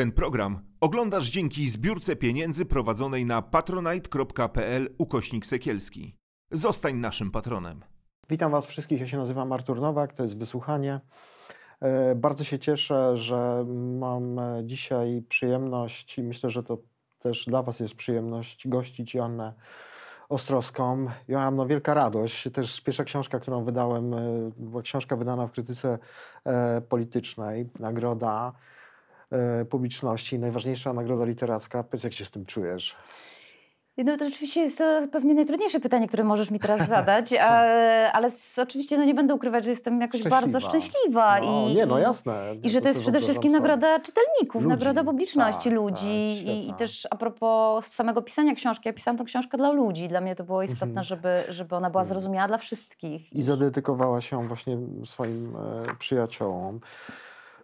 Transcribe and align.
Ten 0.00 0.12
program 0.12 0.60
oglądasz 0.80 1.30
dzięki 1.30 1.70
zbiórce 1.70 2.16
pieniędzy 2.16 2.64
prowadzonej 2.64 3.26
na 3.26 3.42
patronite.pl 3.42 4.94
ukośnik 4.98 5.46
sekielski. 5.46 6.16
Zostań 6.50 6.96
naszym 6.96 7.30
patronem. 7.30 7.80
Witam 8.30 8.52
Was 8.52 8.66
wszystkich, 8.66 9.00
ja 9.00 9.08
się 9.08 9.16
nazywam 9.16 9.52
Artur 9.52 9.80
Nowak, 9.80 10.12
to 10.12 10.22
jest 10.22 10.38
Wysłuchanie. 10.38 11.00
E, 11.80 12.14
Bardzo 12.14 12.44
się 12.44 12.58
cieszę, 12.58 13.16
że 13.16 13.64
mam 13.98 14.38
e, 14.38 14.62
dzisiaj 14.64 15.22
przyjemność 15.28 16.18
i 16.18 16.22
myślę, 16.22 16.50
że 16.50 16.62
to 16.62 16.78
też 17.18 17.44
dla 17.46 17.62
Was 17.62 17.80
jest 17.80 17.94
przyjemność 17.94 18.68
gościć 18.68 19.14
Joannę 19.14 19.52
Ostrowską. 20.28 21.06
Joanno, 21.28 21.66
wielka 21.66 21.94
radość. 21.94 22.48
Też 22.52 22.80
pierwsza 22.80 23.04
książka, 23.04 23.40
którą 23.40 23.64
wydałem, 23.64 24.14
e, 24.14 24.50
była 24.56 24.82
książka 24.82 25.16
wydana 25.16 25.46
w 25.46 25.52
krytyce 25.52 25.98
politycznej, 26.88 27.68
nagroda 27.78 28.52
publiczności, 29.70 30.38
najważniejsza 30.38 30.92
nagroda 30.92 31.24
literacka. 31.24 31.82
Powiedz, 31.82 32.04
jak 32.04 32.12
się 32.12 32.24
z 32.24 32.30
tym 32.30 32.46
czujesz? 32.46 32.96
No 34.04 34.16
to 34.16 34.26
oczywiście 34.26 34.60
jest 34.60 34.78
to 34.78 34.84
pewnie 35.12 35.34
najtrudniejsze 35.34 35.80
pytanie, 35.80 36.08
które 36.08 36.24
możesz 36.24 36.50
mi 36.50 36.58
teraz 36.60 36.88
zadać, 36.88 37.32
ale, 37.32 38.12
ale 38.12 38.30
z, 38.30 38.58
oczywiście 38.58 38.98
no 38.98 39.04
nie 39.04 39.14
będę 39.14 39.34
ukrywać, 39.34 39.64
że 39.64 39.70
jestem 39.70 40.00
jakoś 40.00 40.22
bardzo 40.22 40.60
szczęśliwa. 40.60 41.40
No, 41.40 41.68
i, 41.68 41.74
nie, 41.74 41.86
no 41.86 41.98
i- 41.98 42.02
jasne. 42.02 42.42
I 42.62 42.70
że 42.70 42.80
to 42.80 42.88
jest 42.88 43.00
przede 43.00 43.20
wszystkim 43.20 43.52
nagroda 43.52 44.00
czytelników, 44.00 44.54
Ludzi, 44.62 44.68
nagroda 44.68 45.04
publiczności 45.04 45.64
tak, 45.64 45.72
ludzi. 45.72 46.42
tak, 46.46 46.54
I, 46.54 46.68
I 46.68 46.74
też 46.74 47.08
a 47.10 47.16
propos 47.16 47.92
samego 47.92 48.22
pisania 48.22 48.54
książki, 48.54 48.88
ja 48.88 48.92
pisałam 48.92 49.18
tą 49.18 49.24
książkę 49.24 49.58
dla 49.58 49.72
ludzi. 49.72 50.08
Dla 50.08 50.20
mnie 50.20 50.36
to 50.36 50.44
było 50.44 50.62
istotne, 50.62 50.86
Mhm. 50.86 51.04
żeby, 51.04 51.42
żeby 51.48 51.76
ona 51.76 51.90
była 51.90 52.04
zrozumiała 52.04 52.48
dla 52.48 52.58
wszystkich. 52.58 53.32
I 53.32 53.42
zadedykowała 53.42 54.20
się 54.20 54.48
właśnie 54.48 54.78
swoim 55.04 55.56
e, 55.56 55.94
przyjaciołom. 55.98 56.80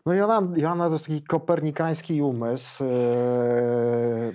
No 0.07 0.15
Joanna, 0.15 0.57
Joanna 0.57 0.87
to 0.87 0.93
jest 0.93 1.07
taki 1.07 1.23
kopernikański 1.23 2.23
umysł, 2.23 2.85
mm, 2.85 4.35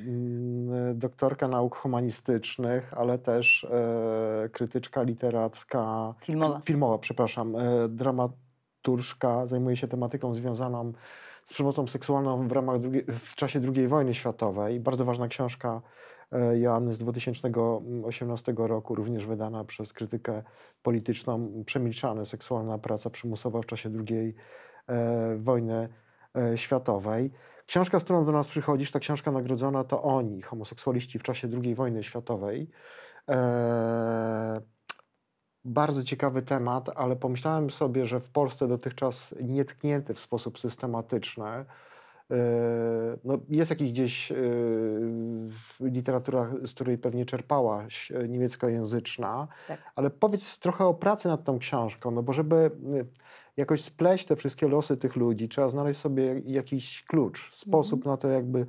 doktorka 0.99 1.47
nauk 1.47 1.75
humanistycznych, 1.75 2.93
ale 2.93 3.17
też 3.17 3.63
e, 3.63 4.49
krytyczka 4.49 5.03
literacka, 5.03 6.13
Filmowa. 6.21 6.59
filmowa, 6.59 6.97
przepraszam, 6.97 7.55
dramaturżka, 7.89 9.45
zajmuje 9.45 9.77
się 9.77 9.87
tematyką 9.87 10.33
związaną 10.33 10.91
z 11.45 11.53
przemocą 11.53 11.87
seksualną 11.87 12.47
w, 12.47 12.51
ramach 12.51 12.79
drugiej, 12.79 13.05
w 13.19 13.35
czasie 13.35 13.61
II 13.75 13.87
wojny 13.87 14.13
światowej. 14.13 14.79
Bardzo 14.79 15.05
ważna 15.05 15.27
książka 15.27 15.81
Joanny 16.53 16.93
z 16.93 16.97
2018 16.97 18.53
roku, 18.57 18.95
również 18.95 19.25
wydana 19.25 19.63
przez 19.63 19.93
krytykę 19.93 20.43
polityczną, 20.83 21.63
Przemilczane 21.65 22.25
seksualna 22.25 22.77
praca 22.77 23.09
przymusowa 23.09 23.61
w 23.61 23.65
czasie 23.65 23.89
II 24.09 24.35
wojny 25.37 25.89
e, 26.35 26.57
światowej. 26.57 27.31
Książka, 27.65 27.99
z 27.99 28.03
którą 28.03 28.25
do 28.25 28.31
nas 28.31 28.47
przychodzisz, 28.47 28.91
ta 28.91 28.99
książka 28.99 29.31
nagrodzona 29.31 29.83
to 29.83 30.03
oni, 30.03 30.41
homoseksualiści 30.41 31.19
w 31.19 31.23
czasie 31.23 31.47
II 31.63 31.75
wojny 31.75 32.03
światowej. 32.03 32.69
E, 33.29 34.61
bardzo 35.65 36.03
ciekawy 36.03 36.41
temat, 36.41 36.89
ale 36.95 37.15
pomyślałem 37.15 37.69
sobie, 37.69 38.05
że 38.05 38.19
w 38.19 38.29
Polsce 38.29 38.67
dotychczas 38.67 39.35
nietknięty 39.43 40.13
w 40.13 40.19
sposób 40.19 40.59
systematyczny. 40.59 41.45
e, 41.45 41.65
No, 43.23 43.37
jest 43.49 43.69
jakiś 43.71 43.91
gdzieś 43.91 44.31
e, 44.31 44.35
literatura, 45.79 46.51
z 46.63 46.73
której 46.73 46.97
pewnie 46.97 47.25
czerpałaś, 47.25 48.11
e, 48.11 48.27
niemieckojęzyczna, 48.27 49.47
Tak. 49.67 49.79
ale 49.95 50.09
powiedz 50.09 50.59
trochę 50.59 50.85
o 50.85 50.93
pracy 50.93 51.27
nad 51.27 51.43
tą 51.43 51.59
książką, 51.59 52.11
no 52.11 52.23
bo 52.23 52.33
żeby 52.33 52.55
e, 52.55 53.05
jakoś 53.57 53.83
spleść 53.83 54.25
te 54.25 54.35
wszystkie 54.35 54.67
losy 54.67 54.97
tych 54.97 55.15
ludzi, 55.15 55.49
trzeba 55.49 55.69
znaleźć 55.69 55.99
sobie 55.99 56.41
jakiś 56.45 57.03
klucz, 57.03 57.55
sposób 57.55 58.05
na 58.05 58.17
to, 58.17 58.27
jakby 58.27 58.65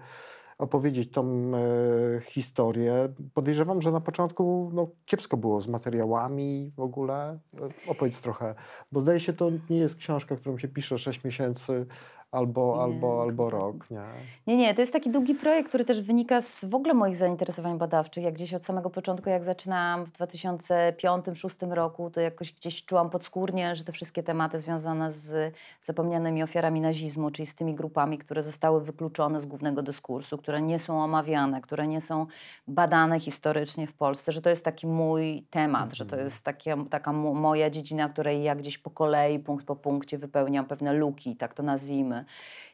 opowiedzieć 0.58 1.10
tą 1.10 1.52
e, 1.54 2.20
historię. 2.20 3.08
Podejrzewam, 3.34 3.82
że 3.82 3.92
na 3.92 4.00
początku 4.00 4.70
no, 4.74 4.90
kiepsko 5.04 5.36
było 5.36 5.60
z 5.60 5.68
materiałami 5.68 6.72
w 6.76 6.80
ogóle. 6.80 7.38
E, 7.86 7.90
Opowiedz 7.90 8.20
trochę, 8.20 8.54
bo 8.92 9.00
zdaje 9.00 9.20
się, 9.20 9.32
to 9.32 9.50
nie 9.70 9.76
jest 9.78 9.96
książka, 9.96 10.36
którą 10.36 10.58
się 10.58 10.68
pisze 10.68 10.98
6 10.98 11.24
miesięcy 11.24 11.86
albo, 12.32 12.74
Nie, 12.76 12.82
albo, 12.82 13.22
albo 13.22 13.50
rok, 13.50 13.90
nie? 13.90 14.02
Nie, 14.46 14.56
nie, 14.56 14.74
to 14.74 14.80
jest 14.80 14.92
taki 14.92 15.10
długi 15.10 15.34
projekt, 15.34 15.68
który 15.68 15.84
też 15.84 16.02
wynika 16.02 16.40
z 16.40 16.64
w 16.64 16.74
ogóle 16.74 16.94
moich 16.94 17.16
zainteresowań 17.16 17.78
badawczych. 17.78 18.24
Jak 18.24 18.34
gdzieś 18.34 18.54
od 18.54 18.64
samego 18.64 18.90
początku, 18.90 19.30
jak 19.30 19.44
zaczynałam 19.44 20.04
w 20.06 20.12
2005-2006 20.12 21.72
roku, 21.72 22.10
to 22.10 22.20
jakoś 22.20 22.52
gdzieś 22.52 22.84
czułam 22.84 23.10
podskórnie, 23.10 23.74
że 23.76 23.84
te 23.84 23.92
wszystkie 23.92 24.22
tematy 24.22 24.58
związane 24.58 25.12
z 25.12 25.54
zapomnianymi 25.80 26.42
ofiarami 26.42 26.80
nazizmu, 26.80 27.30
czyli 27.30 27.46
z 27.46 27.54
tymi 27.54 27.74
grupami, 27.74 28.18
które 28.18 28.42
zostały 28.42 28.80
wykluczone 28.80 29.40
z 29.40 29.46
głównego 29.46 29.82
dyskursu, 29.82 30.38
które 30.38 30.62
nie 30.62 30.78
są 30.78 31.02
omawiane, 31.04 31.60
które 31.60 31.86
nie 31.88 32.00
są 32.00 32.26
badane 32.68 33.20
historycznie 33.20 33.86
w 33.86 33.92
Polsce, 33.94 34.32
że 34.32 34.42
to 34.42 34.50
jest 34.50 34.64
taki 34.64 34.86
mój 34.86 35.46
temat, 35.50 35.92
że 35.94 36.04
to 36.06 36.12
Mhm. 36.12 36.24
jest 36.24 36.44
takie, 36.44 36.76
taka 36.90 37.12
mo- 37.12 37.34
moja 37.34 37.70
dziedzina, 37.70 38.08
której 38.08 38.42
ja 38.42 38.54
gdzieś 38.56 38.78
po 38.78 38.90
kolei, 38.90 39.38
punkt 39.38 39.66
po 39.66 39.76
punkcie 39.76 40.18
wypełniam 40.18 40.66
pewne 40.66 40.92
luki, 40.92 41.36
tak 41.36 41.54
to 41.54 41.62
nazwijmy. 41.62 42.21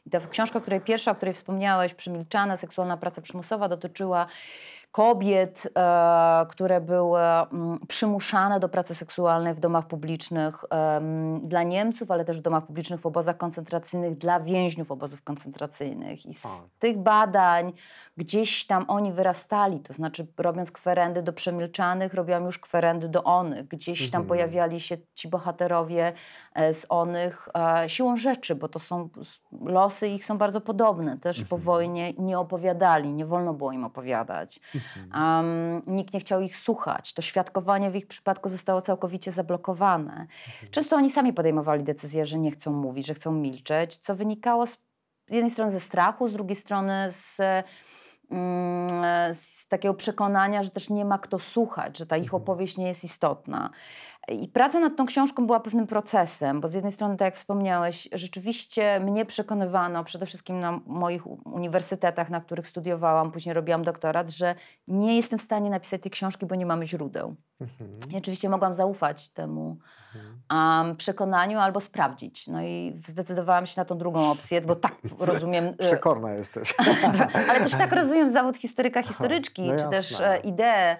I 0.07 0.11
ta 0.11 0.21
książka, 0.21 0.61
której 0.61 0.81
pierwsza, 0.81 1.11
o 1.11 1.15
której 1.15 1.35
wspomniałeś, 1.35 1.95
Przemilczana, 1.95 2.57
seksualna 2.57 2.97
praca 2.97 3.23
przymusowa, 3.23 3.69
dotyczyła 3.69 4.27
kobiet, 4.93 5.69
e, 5.79 6.47
które 6.49 6.81
były 6.81 7.21
mm, 7.21 7.79
przymuszane 7.89 8.61
do 8.61 8.69
pracy 8.69 8.95
seksualnej 8.95 9.55
w 9.55 9.61
domach 9.61 9.87
publicznych 9.87 10.65
dla 11.43 11.63
Niemców, 11.63 12.11
ale 12.11 12.25
też 12.25 12.39
w 12.39 12.43
domach 12.43 12.67
publicznych 12.67 13.01
w 13.01 13.07
obozach 13.07 13.37
koncentracyjnych 13.37 14.19
dla 14.19 14.41
więźniów 14.41 14.91
obozów 14.91 15.23
koncentracyjnych. 15.23 16.27
I 16.27 16.35
z 16.35 16.43
Tak. 16.43 16.53
tych 16.79 16.99
badań 16.99 17.73
gdzieś 18.17 18.67
tam 18.67 18.85
oni 18.89 19.13
wyrastali, 19.13 19.81
to 19.81 19.93
znaczy 19.93 20.27
robiąc 20.39 20.73
kwerendy 20.73 21.23
do 21.23 21.33
przemilczanych, 21.33 22.15
robiłam 22.15 22.45
już 22.45 22.59
kwerendy 22.59 23.09
do 23.09 23.25
onych. 23.25 23.69
Gdzieś 23.69 24.11
tam 24.11 24.23
Mhm. 24.23 24.29
pojawiali 24.29 24.81
się 24.81 24.97
ci 25.15 25.29
bohaterowie 25.29 26.13
e, 26.55 26.75
z 26.75 26.87
onych 26.89 27.49
e, 27.83 27.89
siłą 27.89 28.17
rzeczy, 28.17 28.55
bo 28.55 28.69
to 28.69 28.79
są 28.79 29.09
losy 29.61 30.09
ich 30.09 30.25
są 30.25 30.39
bardzo 30.39 30.61
podobne. 30.61 31.19
Też 31.19 31.45
po 31.45 31.59
wojnie 31.59 32.13
nie 32.19 32.39
opowiadali, 32.39 33.13
nie 33.15 33.27
wolno 33.27 33.55
było 33.55 33.73
im 33.73 33.85
opowiadać. 33.85 34.61
Um, 35.15 35.83
nikt 35.87 36.15
nie 36.15 36.21
chciał 36.21 36.41
ich 36.41 36.57
słuchać. 36.57 37.13
To 37.13 37.23
świadkowanie 37.23 37.91
w 37.91 37.97
ich 37.97 38.07
przypadku 38.07 38.49
zostało 38.49 38.81
całkowicie 38.81 39.33
zablokowane. 39.33 40.27
Często 40.71 40.97
oni 40.97 41.11
sami 41.11 41.33
podejmowali 41.33 41.85
decyzję, 41.85 42.27
że 42.27 42.39
nie 42.39 42.51
chcą 42.51 42.73
mówić, 42.73 43.07
że 43.07 43.15
chcą 43.15 43.33
milczeć, 43.33 43.97
co 43.97 44.17
wynikało 44.17 44.67
z, 44.67 44.79
z 45.27 45.33
jednej 45.33 45.51
strony 45.51 45.71
ze 45.71 45.81
strachu, 45.81 46.29
z 46.29 46.33
drugiej 46.33 46.57
strony 46.57 47.07
z, 47.11 47.41
mm, 48.31 49.35
z 49.35 49.69
takiego 49.69 49.95
przekonania, 49.95 50.63
że 50.63 50.71
też 50.71 50.91
nie 50.91 51.05
ma 51.05 51.19
kto 51.19 51.39
słuchać, 51.39 51.99
że 51.99 52.07
ta 52.07 52.17
ich 52.17 52.35
opowieść 52.35 52.77
nie 52.77 52.87
jest 52.87 53.05
istotna. 53.05 53.71
I 54.33 54.49
praca 54.49 54.81
nad 54.81 54.97
tą 54.97 55.07
książką 55.07 55.47
była 55.47 55.61
pewnym 55.61 55.87
procesem, 55.87 56.61
bo 56.61 56.69
z 56.69 56.75
jednej 56.75 56.93
strony, 56.93 57.17
tak 57.17 57.27
jak 57.27 57.35
wspomniałeś, 57.37 58.09
rzeczywiście 58.13 59.01
mnie 59.01 59.25
przekonywano, 59.25 60.05
przede 60.05 60.27
wszystkim 60.27 60.61
na 60.61 60.81
moich 60.87 61.27
uniwersytetach, 61.47 62.31
na 62.31 62.41
których 62.41 62.67
studiowałam, 62.69 63.31
później 63.33 63.55
robiłam 63.55 63.83
doktorat, 63.83 64.31
że 64.31 64.55
nie 64.89 65.17
jestem 65.17 65.39
w 65.39 65.43
stanie 65.43 65.71
napisać 65.71 66.03
tej 66.03 66.11
książki, 66.11 66.47
bo 66.47 66.55
nie 66.55 66.67
mamy 66.67 66.87
źródeł. 66.87 67.35
Mhm. 67.61 67.99
I 68.11 68.17
oczywiście 68.17 68.49
mogłam 68.49 68.75
zaufać 68.75 69.29
temu 69.29 69.77
Mhm. 70.15 70.87
um, 70.87 70.97
przekonaniu 70.97 71.59
albo 71.59 71.81
sprawdzić. 71.81 72.47
No 72.49 72.63
i 72.63 73.01
zdecydowałam 73.07 73.67
się 73.67 73.81
na 73.81 73.85
tą 73.85 73.99
drugą 73.99 74.31
opcję, 74.31 74.61
bo 74.61 74.77
tak 74.77 74.95
rozumiem. 75.19 75.65
e, 75.67 75.73
Przekorna 75.73 76.33
jesteś. 76.35 76.75
ale 77.51 77.61
też 77.61 77.73
tak 77.73 77.93
rozumiem 77.93 78.31
zawód 78.31 78.57
historyka, 78.57 79.03
historyczki, 79.03 79.63
no 79.73 79.77
czy 79.85 79.89
też 79.91 80.21
e, 80.21 80.39
ideę. 80.39 80.97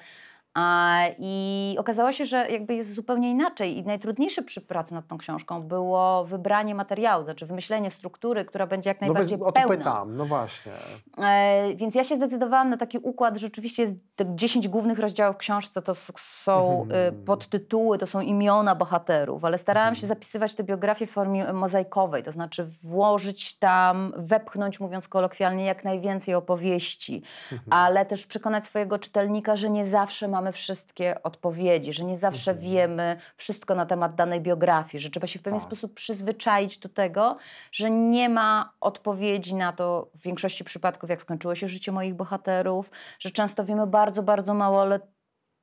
I 1.19 1.77
okazało 1.79 2.13
się, 2.13 2.27
że 2.27 2.49
jakby 2.51 2.75
jest 2.75 2.95
zupełnie 2.95 3.31
inaczej. 3.31 3.79
I 3.79 3.83
najtrudniejsze 3.83 4.43
przy 4.43 4.61
pracy 4.61 4.95
nad 4.95 5.07
tą 5.09 5.19
książką 5.19 5.63
było 5.63 6.25
wybranie 6.25 6.75
materiału, 6.75 7.25
znaczy 7.25 7.47
wymyślenie 7.47 7.91
struktury, 7.91 8.45
która 8.45 8.67
będzie 8.67 8.91
jak 8.91 9.01
No 9.01 9.07
najbardziej 9.07 9.39
więc 9.39 9.49
o 9.49 9.53
to 9.53 9.61
pełna. 9.61 9.77
pytam, 9.77 10.17
no 10.17 10.27
właśnie. 10.27 10.73
E, 11.19 11.75
więc 11.75 11.95
ja 11.95 12.05
się 12.05 12.17
zdecydowałam 12.17 12.71
na 12.71 12.77
taki 12.77 12.99
układ, 12.99 13.37
rzeczywiście 13.39 13.83
jest 13.83 13.97
te 14.17 14.25
10 14.37 14.69
głównych 14.69 14.99
rozdziałów 14.99 15.37
w 15.37 15.39
książce, 15.39 15.83
to 15.83 15.95
są 15.95 16.83
Mhm. 16.83 17.15
e, 17.15 17.25
podtytuły, 17.25 17.99
to 17.99 18.07
są 18.07 18.21
imiona 18.21 18.75
bohaterów, 18.75 19.45
ale 19.45 19.59
starałam 19.59 19.95
się 19.95 20.07
zapisywać 20.07 20.55
te 20.55 20.65
biografie 20.65 21.07
w 21.07 21.11
formie 21.11 21.53
mozaikowej, 21.53 22.23
to 22.23 22.33
znaczy 22.33 22.65
włożyć 22.83 23.59
tam, 23.59 24.13
wepchnąć, 24.17 24.81
mówiąc 24.81 25.09
kolokwialnie, 25.09 25.65
jak 25.65 25.85
najwięcej 25.85 26.35
opowieści, 26.35 27.23
ale 27.71 28.07
też 28.07 28.27
przekonać 28.27 28.65
swojego 28.65 28.99
czytelnika, 28.99 29.57
że 29.57 29.71
nie 29.71 29.87
zawsze 29.87 30.29
mamy 30.29 30.48
wszystkie 30.53 31.23
odpowiedzi, 31.23 31.93
że 31.93 32.05
nie 32.05 32.17
zawsze 32.17 32.55
wiemy 32.55 33.17
wszystko 33.37 33.75
na 33.75 33.87
temat 33.87 34.15
danej 34.15 34.41
biografii, 34.41 35.03
że 35.03 35.11
trzeba 35.11 35.27
się 35.27 35.39
w 35.39 35.43
pewien 35.43 35.61
Tak. 35.61 35.67
sposób 35.67 35.95
przyzwyczaić 35.95 36.79
do 36.79 36.89
tego, 36.89 37.37
że 37.73 37.91
nie 37.91 38.29
ma 38.29 38.73
odpowiedzi 38.81 39.55
na 39.55 39.73
to 39.73 40.11
w 40.15 40.23
większości 40.23 40.65
przypadków, 40.65 41.11
jak 41.11 41.23
skończyło 41.23 41.55
się 41.55 41.69
życie 41.69 41.93
moich 41.93 42.15
bohaterów, 42.15 42.91
że 43.19 43.31
często 43.31 43.65
wiemy 43.65 43.87
bardzo, 43.87 44.23
bardzo 44.23 44.55
mało, 44.55 44.83
ale 44.83 45.01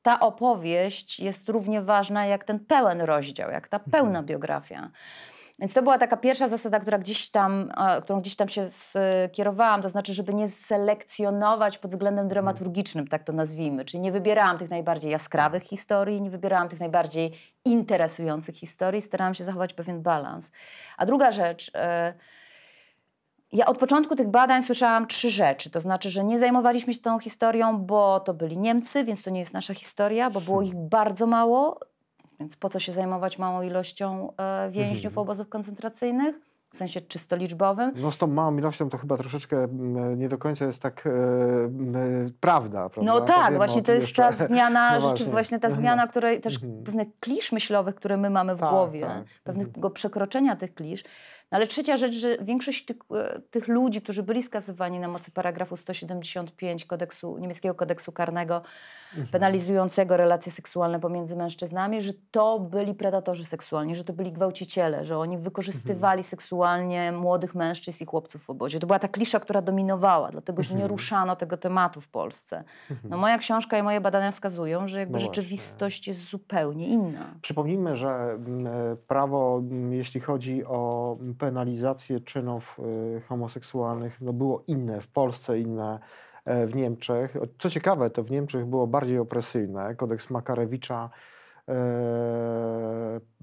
ta 0.01 0.19
opowieść 0.19 1.19
jest 1.19 1.49
równie 1.49 1.81
ważna 1.81 2.25
jak 2.25 2.43
ten 2.43 2.59
pełen 2.59 3.01
rozdział, 3.01 3.51
jak 3.51 3.67
ta 3.67 3.79
pełna 3.79 4.23
biografia. 4.23 4.91
Więc 5.59 5.73
to 5.73 5.83
była 5.83 5.97
taka 5.97 6.17
pierwsza 6.17 6.47
zasada, 6.47 6.79
która 6.79 6.97
gdzieś 6.97 7.29
tam, 7.29 7.71
e, 7.77 8.01
którą 8.01 8.19
gdzieś 8.19 8.35
tam 8.35 8.49
się 8.49 8.67
skierowałam, 8.69 9.81
to 9.81 9.89
znaczy, 9.89 10.13
żeby 10.13 10.33
nie 10.33 10.47
selekcjonować 10.47 11.77
pod 11.77 11.91
względem 11.91 12.27
dramaturgicznym, 12.27 13.07
tak 13.07 13.23
to 13.23 13.33
nazwijmy. 13.33 13.85
Czyli 13.85 14.01
nie 14.01 14.11
wybierałam 14.11 14.57
tych 14.57 14.69
najbardziej 14.69 15.11
jaskrawych 15.11 15.63
historii, 15.63 16.21
nie 16.21 16.29
wybierałam 16.29 16.69
tych 16.69 16.79
najbardziej 16.79 17.31
interesujących 17.65 18.55
historii, 18.55 19.01
starałam 19.01 19.33
się 19.33 19.43
zachować 19.43 19.73
pewien 19.73 20.01
balans. 20.01 20.51
A 20.97 21.05
druga 21.05 21.31
rzecz, 21.31 21.71
e, 21.75 22.13
ja 23.51 23.65
od 23.65 23.77
początku 23.77 24.15
tych 24.15 24.27
badań 24.27 24.63
słyszałam 24.63 25.07
trzy 25.07 25.29
rzeczy. 25.29 25.69
To 25.69 25.79
znaczy, 25.79 26.09
że 26.09 26.23
nie 26.23 26.39
zajmowaliśmy 26.39 26.93
się 26.93 27.01
tą 27.01 27.19
historią, 27.19 27.77
bo 27.77 28.19
to 28.19 28.33
byli 28.33 28.57
Niemcy, 28.57 29.03
więc 29.03 29.23
to 29.23 29.29
nie 29.29 29.39
jest 29.39 29.53
nasza 29.53 29.73
historia, 29.73 30.29
bo 30.29 30.41
było 30.41 30.61
ich 30.61 30.75
bardzo 30.75 31.27
mało. 31.27 31.79
Więc 32.39 32.55
po 32.55 32.69
co 32.69 32.79
się 32.79 32.91
zajmować 32.93 33.39
małą 33.39 33.61
ilością 33.61 34.33
e, 34.37 34.69
więźniów 34.71 35.05
Mhm. 35.13 35.21
obozów 35.21 35.49
koncentracyjnych? 35.49 36.35
W 36.73 36.77
sensie 36.77 37.01
czysto 37.01 37.35
liczbowym. 37.35 37.91
No 37.95 38.11
z 38.11 38.17
tą 38.17 38.27
małą 38.27 38.57
ilością 38.57 38.89
to 38.89 38.97
chyba 38.97 39.17
troszeczkę 39.17 39.67
nie 40.17 40.29
do 40.29 40.37
końca 40.37 40.65
jest 40.65 40.79
tak 40.81 41.07
e, 41.07 41.09
mm, 41.09 42.33
prawda, 42.39 42.89
prawda? 42.89 43.13
No 43.13 43.21
tak, 43.21 43.55
właśnie 43.55 43.81
to 43.81 43.91
jest 43.91 44.15
ta 44.15 44.29
jeszcze. 44.29 44.45
zmiana, 44.47 44.91
No 44.93 44.99
rzeczy, 44.99 45.09
właśnie. 45.09 45.31
właśnie 45.31 45.59
ta 45.59 45.67
Mhm. 45.67 45.81
zmiana, 45.83 46.07
której 46.07 46.41
też 46.41 46.55
Mhm. 46.63 46.83
pewne 46.83 47.05
klisz 47.19 47.51
myślowych, 47.51 47.95
które 47.95 48.17
my 48.17 48.29
mamy 48.29 48.55
w 48.55 48.59
Tak, 48.59 48.69
głowie, 48.69 49.01
tak. 49.01 49.23
pewnego 49.43 49.89
przekroczenia 49.89 50.55
tych 50.55 50.73
klisz. 50.75 51.03
No 51.51 51.55
ale 51.55 51.67
trzecia 51.67 51.97
rzecz, 51.97 52.13
że 52.13 52.37
większość 52.37 52.85
tych, 52.85 52.97
e, 53.15 53.39
tych 53.51 53.67
ludzi, 53.67 54.01
którzy 54.01 54.23
byli 54.23 54.41
skazywani 54.41 54.99
na 54.99 55.07
mocy 55.07 55.31
paragrafu 55.31 55.75
175 55.75 56.85
kodeksu, 56.85 57.37
niemieckiego 57.37 57.75
kodeksu 57.75 58.11
karnego, 58.11 58.61
Mhm. 59.11 59.27
penalizującego 59.31 60.17
relacje 60.17 60.51
seksualne 60.51 60.99
pomiędzy 60.99 61.35
mężczyznami, 61.35 62.01
że 62.01 62.11
to 62.31 62.59
byli 62.59 62.93
predatorzy 62.93 63.45
seksualni, 63.45 63.95
że 63.95 64.03
to 64.03 64.13
byli 64.13 64.31
gwałciciele, 64.31 65.05
że 65.05 65.17
oni 65.17 65.37
wykorzystywali 65.37 66.23
seksualnie 66.23 67.11
młodych 67.11 67.55
mężczyzn 67.55 68.03
i 68.03 68.07
chłopców 68.07 68.43
w 68.43 68.49
obozie. 68.49 68.79
To 68.79 68.87
była 68.87 68.99
ta 68.99 69.07
klisza, 69.07 69.39
która 69.39 69.61
dominowała, 69.61 70.29
dlatego 70.31 70.63
że 70.63 70.69
nie 70.69 70.75
Mhm. 70.75 70.89
ruszano 70.91 71.35
tego 71.35 71.57
tematu 71.57 72.01
w 72.01 72.07
Polsce. 72.07 72.63
No, 73.03 73.17
moja 73.17 73.37
książka 73.37 73.77
i 73.77 73.83
moje 73.83 74.01
badania 74.01 74.31
wskazują, 74.31 74.87
że 74.87 74.99
jakby 74.99 75.13
No 75.13 75.19
rzeczywistość 75.19 76.07
jest 76.07 76.29
zupełnie 76.29 76.87
inna. 76.87 77.33
Przypomnijmy, 77.41 77.95
że 77.95 78.09
e, 78.09 78.95
prawo, 79.07 79.61
jeśli 79.89 80.21
chodzi 80.21 80.65
o 80.65 81.17
penalizację 81.39 82.19
czynów 82.19 82.77
e, 83.17 83.19
homoseksualnych, 83.21 84.21
no 84.21 84.33
było 84.33 84.63
inne 84.67 85.01
w 85.01 85.07
Polsce, 85.07 85.59
inne 85.59 85.99
e, 86.45 86.67
w 86.67 86.75
Niemczech. 86.75 87.37
Co 87.59 87.69
ciekawe, 87.69 88.09
to 88.09 88.23
w 88.23 88.31
Niemczech 88.31 88.65
było 88.65 88.87
bardziej 88.87 89.19
opresyjne. 89.19 89.95
Kodeks 89.95 90.29
Makarewicza 90.29 91.09
e, 91.67 91.73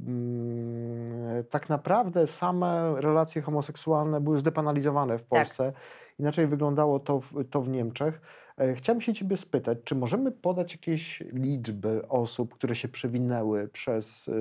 mm, 0.07 1.45
tak 1.51 1.69
naprawdę 1.69 2.27
same 2.27 2.95
relacje 3.01 3.43
homoseksualne 3.43 4.21
były 4.21 4.39
zdepenalizowane 4.39 5.19
w 5.19 5.23
Tak. 5.23 5.29
Polsce. 5.29 5.73
Inaczej 6.19 6.47
wyglądało 6.47 7.01
to 7.01 7.21
w, 7.21 7.45
to 7.51 7.63
w 7.63 7.69
Niemczech. 7.69 8.21
E, 8.59 8.75
Chciałem 8.75 9.01
się 9.01 9.15
Ciebie 9.15 9.37
spytać, 9.37 9.79
czy 9.85 9.95
możemy 9.95 10.33
podać 10.33 10.73
jakieś 10.73 11.21
liczby 11.33 12.09
osób, 12.09 12.55
które 12.55 12.75
się 12.75 12.89
przewinęły 12.89 13.69
przez 13.69 14.29
e, 14.29 14.33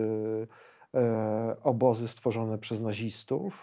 obozy 1.63 2.07
stworzone 2.07 2.57
przez 2.57 2.81
nazistów? 2.81 3.53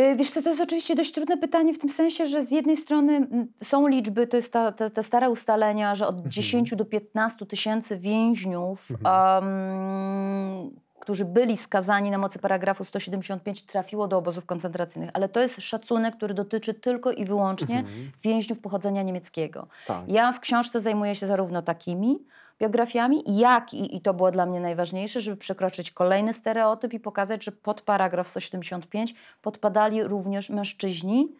Y, 0.00 0.16
Wiesz 0.16 0.30
co, 0.30 0.42
to 0.42 0.48
jest 0.50 0.62
oczywiście 0.62 0.94
dość 0.94 1.12
trudne 1.12 1.36
pytanie 1.36 1.74
w 1.74 1.78
tym 1.78 1.88
sensie, 1.88 2.26
że 2.26 2.42
z 2.42 2.50
jednej 2.50 2.76
strony 2.76 3.26
są 3.62 3.86
liczby, 3.86 4.26
to 4.26 4.36
jest 4.36 4.52
ta, 4.52 4.72
ta, 4.72 4.90
te 4.90 5.02
stare 5.02 5.30
ustalenia, 5.30 5.94
że 5.94 6.06
od 6.06 6.26
10 6.28 6.74
do 6.76 6.84
15 6.84 7.46
tysięcy 7.46 7.98
więźniów, 7.98 8.88
em, 8.90 10.70
którzy 11.00 11.24
byli 11.24 11.56
skazani 11.56 12.10
na 12.10 12.18
mocy 12.18 12.38
paragrafu 12.38 12.84
175 12.84 13.62
trafiło 13.66 14.08
do 14.08 14.18
obozów 14.18 14.46
koncentracyjnych, 14.46 15.10
ale 15.14 15.28
to 15.28 15.40
jest 15.40 15.60
szacunek, 15.62 16.16
który 16.16 16.34
dotyczy 16.34 16.74
tylko 16.74 17.12
i 17.12 17.24
wyłącznie 17.24 17.78
Mhm. 17.78 18.10
więźniów 18.22 18.58
pochodzenia 18.60 19.02
niemieckiego. 19.02 19.66
Tak. 19.86 20.08
Ja 20.08 20.32
w 20.32 20.40
książce 20.40 20.80
zajmuję 20.80 21.14
się 21.14 21.26
zarówno 21.26 21.62
takimi 21.62 22.18
biografiami, 22.62 23.22
jak 23.26 23.74
i, 23.74 23.96
i 23.96 24.00
to 24.00 24.14
było 24.14 24.30
dla 24.30 24.46
mnie 24.46 24.60
najważniejsze, 24.60 25.20
żeby 25.20 25.36
przekroczyć 25.36 25.90
kolejny 25.90 26.32
stereotyp 26.32 26.92
i 26.92 27.00
pokazać, 27.00 27.44
że 27.44 27.52
pod 27.52 27.80
paragraf 27.80 28.28
175 28.28 29.14
podpadali 29.42 30.02
również 30.02 30.50
mężczyźni 30.50 31.34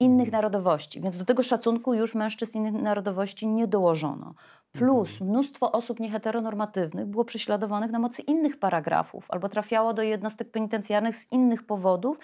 innych 0.00 0.32
narodowości. 0.32 1.00
Więc 1.00 1.18
do 1.18 1.24
tego 1.24 1.42
szacunku 1.42 1.94
już 1.94 2.14
mężczyzn 2.14 2.58
innych 2.58 2.72
narodowości 2.72 3.46
nie 3.46 3.66
dołożono. 3.66 4.34
Plus 4.72 5.20
mnóstwo 5.20 5.72
osób 5.72 6.00
nieheteronormatywnych 6.00 7.06
było 7.06 7.24
prześladowanych 7.24 7.90
na 7.90 7.98
mocy 7.98 8.22
innych 8.22 8.58
paragrafów 8.58 9.26
albo 9.28 9.48
trafiało 9.48 9.94
do 9.94 10.02
jednostek 10.02 10.50
penitencjarnych 10.50 11.16
z 11.16 11.32
innych 11.32 11.66
powodów 11.66 12.18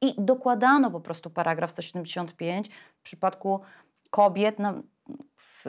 i 0.00 0.14
dokładano 0.18 0.90
po 0.90 1.00
prostu 1.00 1.30
paragraf 1.30 1.70
175 1.70 2.68
w 2.98 3.02
przypadku 3.02 3.60
kobiet 4.10 4.58
na, 4.58 4.74
w, 5.36 5.64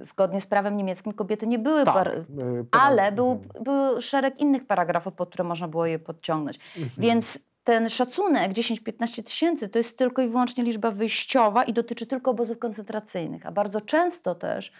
zgodnie 0.00 0.40
z 0.40 0.46
prawem 0.46 0.76
niemieckim 0.76 1.12
kobiety 1.12 1.46
nie 1.46 1.58
były 1.58 1.84
Tak, 1.84 1.94
par, 1.94 2.08
e, 2.08 2.24
ale 2.70 3.12
był, 3.12 3.30
Mhm. 3.30 3.64
był 3.64 4.02
szereg 4.02 4.40
innych 4.40 4.66
paragrafów, 4.66 5.14
pod 5.14 5.28
które 5.28 5.44
można 5.44 5.68
było 5.68 5.86
je 5.86 5.98
podciągnąć. 5.98 6.58
Więc 6.98 7.38
ten 7.64 7.88
szacunek 7.88 8.52
10-15 8.52 9.22
tysięcy 9.22 9.68
to 9.68 9.78
jest 9.78 9.98
tylko 9.98 10.22
i 10.22 10.28
wyłącznie 10.28 10.64
liczba 10.64 10.90
wyjściowa 10.90 11.64
i 11.64 11.72
dotyczy 11.72 12.06
tylko 12.06 12.30
obozów 12.30 12.58
koncentracyjnych. 12.58 13.46
A 13.46 13.52
bardzo 13.52 13.80
często 13.80 14.34
też 14.34 14.72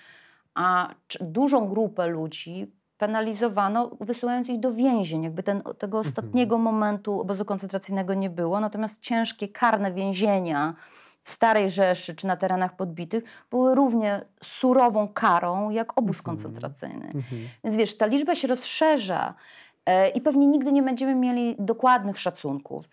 a, 0.55 0.95
dużą 1.21 1.69
grupę 1.69 2.07
ludzi 2.07 2.73
penalizowano, 2.99 3.91
wysyłając 4.01 4.49
ich 4.49 4.61
do 4.61 4.73
więzień. 4.73 5.23
Jakby 5.23 5.43
ten, 5.43 5.63
tego 5.79 5.99
ostatniego 5.99 6.59
momentu 6.59 7.21
obozu 7.21 7.45
koncentracyjnego 7.45 8.15
nie 8.15 8.31
było. 8.31 8.61
Natomiast 8.61 9.01
ciężkie 9.01 9.49
karne 9.49 9.93
więzienia 9.93 10.75
w 11.23 11.31
Starej 11.31 11.71
Rzeszy 11.71 12.15
czy 12.15 12.27
na 12.27 12.37
terenach 12.37 12.77
podbitych 12.77 13.25
były 13.51 13.75
równie 13.75 14.25
surową 14.43 15.09
karą 15.09 15.71
jak 15.71 15.99
obóz 15.99 16.23
koncentracyjny. 16.23 17.07
Mhm. 17.07 17.49
Więc 17.65 17.77
wiesz, 17.77 17.97
ta 17.97 18.07
liczba 18.07 18.35
się 18.35 18.49
rozszerza 18.49 19.35
e, 19.87 20.09
i 20.09 20.21
pewnie 20.21 20.47
nigdy 20.47 20.73
nie 20.73 20.83
będziemy 20.83 21.15
mieli 21.15 21.57
dokładnych 21.59 22.19
szacunków. 22.19 22.89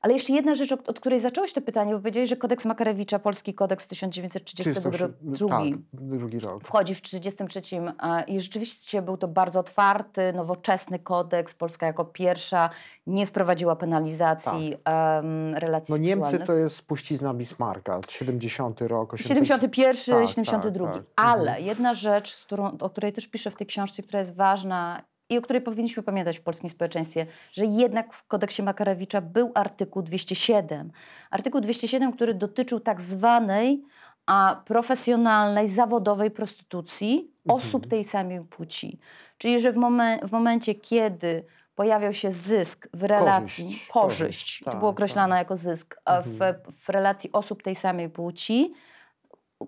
Ale 0.00 0.12
jeszcze 0.12 0.32
jedna 0.32 0.54
rzecz, 0.54 0.72
od, 0.72 0.88
od 0.88 1.00
której 1.00 1.18
zacząłeś 1.20 1.52
to 1.52 1.60
pytanie, 1.60 1.92
bo 1.92 1.98
powiedziałeś, 1.98 2.28
że 2.28 2.36
kodeks 2.36 2.64
Makarewicza, 2.64 3.18
polski 3.18 3.54
kodeks 3.54 3.88
1932 3.88 5.08
Tak, 5.48 5.62
drugi 5.92 6.38
rok. 6.38 6.64
wchodzi 6.64 6.94
w 6.94 7.00
1933 7.00 7.76
e, 8.02 8.24
i 8.36 8.40
rzeczywiście 8.40 9.02
był 9.02 9.16
to 9.16 9.28
bardzo 9.28 9.60
otwarty, 9.60 10.32
nowoczesny 10.32 10.98
kodeks. 10.98 11.54
Polska 11.54 11.86
jako 11.86 12.04
pierwsza 12.04 12.70
nie 13.06 13.26
wprowadziła 13.26 13.76
penalizacji 13.76 14.74
em, 14.84 15.54
relacji 15.54 15.92
Tak. 15.94 16.00
No 16.00 16.06
Niemcy 16.06 16.38
to 16.38 16.52
jest 16.52 16.76
spuścizna 16.76 17.34
Bismarcka, 17.34 18.00
70 18.08 18.80
rok. 18.80 19.14
80... 19.14 19.28
71, 19.46 19.94
Tak, 20.20 20.28
72. 20.28 20.86
tak, 20.86 20.94
tak. 20.96 21.04
Ale 21.16 21.50
Mhm. 21.50 21.64
jedna 21.66 21.94
rzecz, 21.94 22.44
którą, 22.46 22.78
o 22.80 22.90
której 22.90 23.12
też 23.12 23.28
piszę 23.28 23.50
w 23.50 23.56
tej 23.56 23.66
książce, 23.66 24.02
która 24.02 24.18
jest 24.18 24.36
ważna 24.36 25.02
i 25.30 25.38
o 25.38 25.42
której 25.42 25.62
powinniśmy 25.62 26.02
pamiętać 26.02 26.38
w 26.38 26.42
polskim 26.42 26.70
społeczeństwie, 26.70 27.26
że 27.52 27.66
jednak 27.66 28.14
w 28.14 28.26
kodeksie 28.26 28.62
Makarewicza 28.62 29.20
był 29.20 29.52
artykuł 29.54 30.02
207. 30.02 30.92
Artykuł 31.30 31.60
207, 31.60 32.12
który 32.12 32.34
dotyczył 32.34 32.80
tak 32.80 33.00
zwanej 33.00 33.82
a 34.26 34.62
profesjonalnej, 34.64 35.68
zawodowej 35.68 36.30
prostytucji 36.30 37.30
osób 37.48 37.86
tej 37.86 38.04
samej 38.04 38.40
płci. 38.40 38.98
Czyli, 39.38 39.60
że 39.60 39.72
w, 39.72 39.76
momen, 39.76 40.18
w 40.22 40.32
momencie, 40.32 40.74
kiedy 40.74 41.44
pojawiał 41.74 42.12
się 42.12 42.32
zysk 42.32 42.88
w 42.94 43.02
relacji, 43.02 43.64
Korzyść, 43.64 43.88
korzyść, 43.88 44.18
korzyść, 44.18 44.58
to 44.64 44.70
tak, 44.70 44.78
było 44.78 44.90
określane 44.90 45.34
tak. 45.34 45.38
jako 45.38 45.56
zysk, 45.56 46.00
w, 46.24 46.54
w 46.80 46.88
relacji 46.88 47.32
osób 47.32 47.62
tej 47.62 47.74
samej 47.74 48.10
płci 48.10 48.72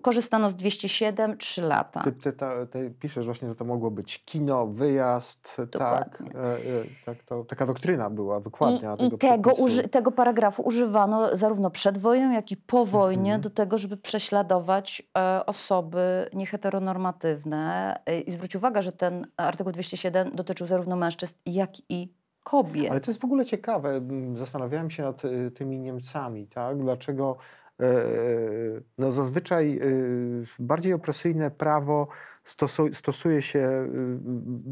korzystano 0.01 0.49
z 0.49 0.55
207 0.55 1.37
3 1.37 1.61
lata. 1.61 2.01
Ty, 2.03 2.11
ty, 2.11 2.33
ta- 2.33 2.65
ty 2.65 2.93
piszesz 2.99 3.25
właśnie, 3.25 3.47
że 3.47 3.55
to 3.55 3.65
mogło 3.65 3.91
być 3.91 4.23
kino, 4.25 4.67
wyjazd, 4.67 5.55
tak, 5.57 5.69
Dokładnie. 5.69 6.31
e, 6.41 6.53
e, 6.53 6.57
tak 7.05 7.23
to, 7.23 7.43
taka 7.43 7.65
doktryna 7.65 8.09
była, 8.09 8.39
wykładnia 8.39 8.95
I, 8.99 9.05
i 9.05 9.09
tego 9.09 9.17
tego, 9.17 9.49
przepisu. 9.49 9.63
uży, 9.65 9.83
tego 9.89 10.11
paragrafu 10.11 10.61
używano 10.61 11.35
zarówno 11.35 11.69
przed 11.71 11.97
wojną, 11.97 12.31
jak 12.31 12.51
i 12.51 12.57
po 12.57 12.85
wojnie 12.85 13.21
Mhm. 13.33 13.41
do 13.41 13.49
tego, 13.49 13.77
żeby 13.77 13.97
prześladować 13.97 15.03
e, 15.17 15.45
osoby 15.45 16.29
nieheteronormatywne. 16.33 17.95
E, 18.05 18.19
I 18.21 18.31
zwróć 18.31 18.55
uwagę, 18.55 18.81
że 18.81 18.91
ten 18.91 19.27
artykuł 19.37 19.71
207 19.73 20.31
dotyczył 20.35 20.67
zarówno 20.67 20.95
mężczyzn, 20.95 21.37
jak 21.45 21.69
i 21.89 22.13
kobiet. 22.43 22.91
Ale 22.91 23.01
to 23.01 23.11
jest 23.11 23.21
w 23.21 23.25
ogóle 23.25 23.45
ciekawe. 23.45 23.89
m, 23.89 24.37
Zastanawiałem 24.37 24.91
się 24.91 25.03
nad 25.03 25.25
y, 25.25 25.51
tymi 25.55 25.79
Niemcami, 25.79 26.47
tak? 26.47 26.77
Dlaczego 26.77 27.35
e, 27.35 27.35
e, 27.35 27.60
no 28.97 29.11
zazwyczaj 29.11 29.79
y, 29.81 30.43
bardziej 30.59 30.93
opresyjne 30.93 31.51
prawo 31.51 32.07
stosu, 32.43 32.93
stosuje 32.93 33.41
się 33.41 33.87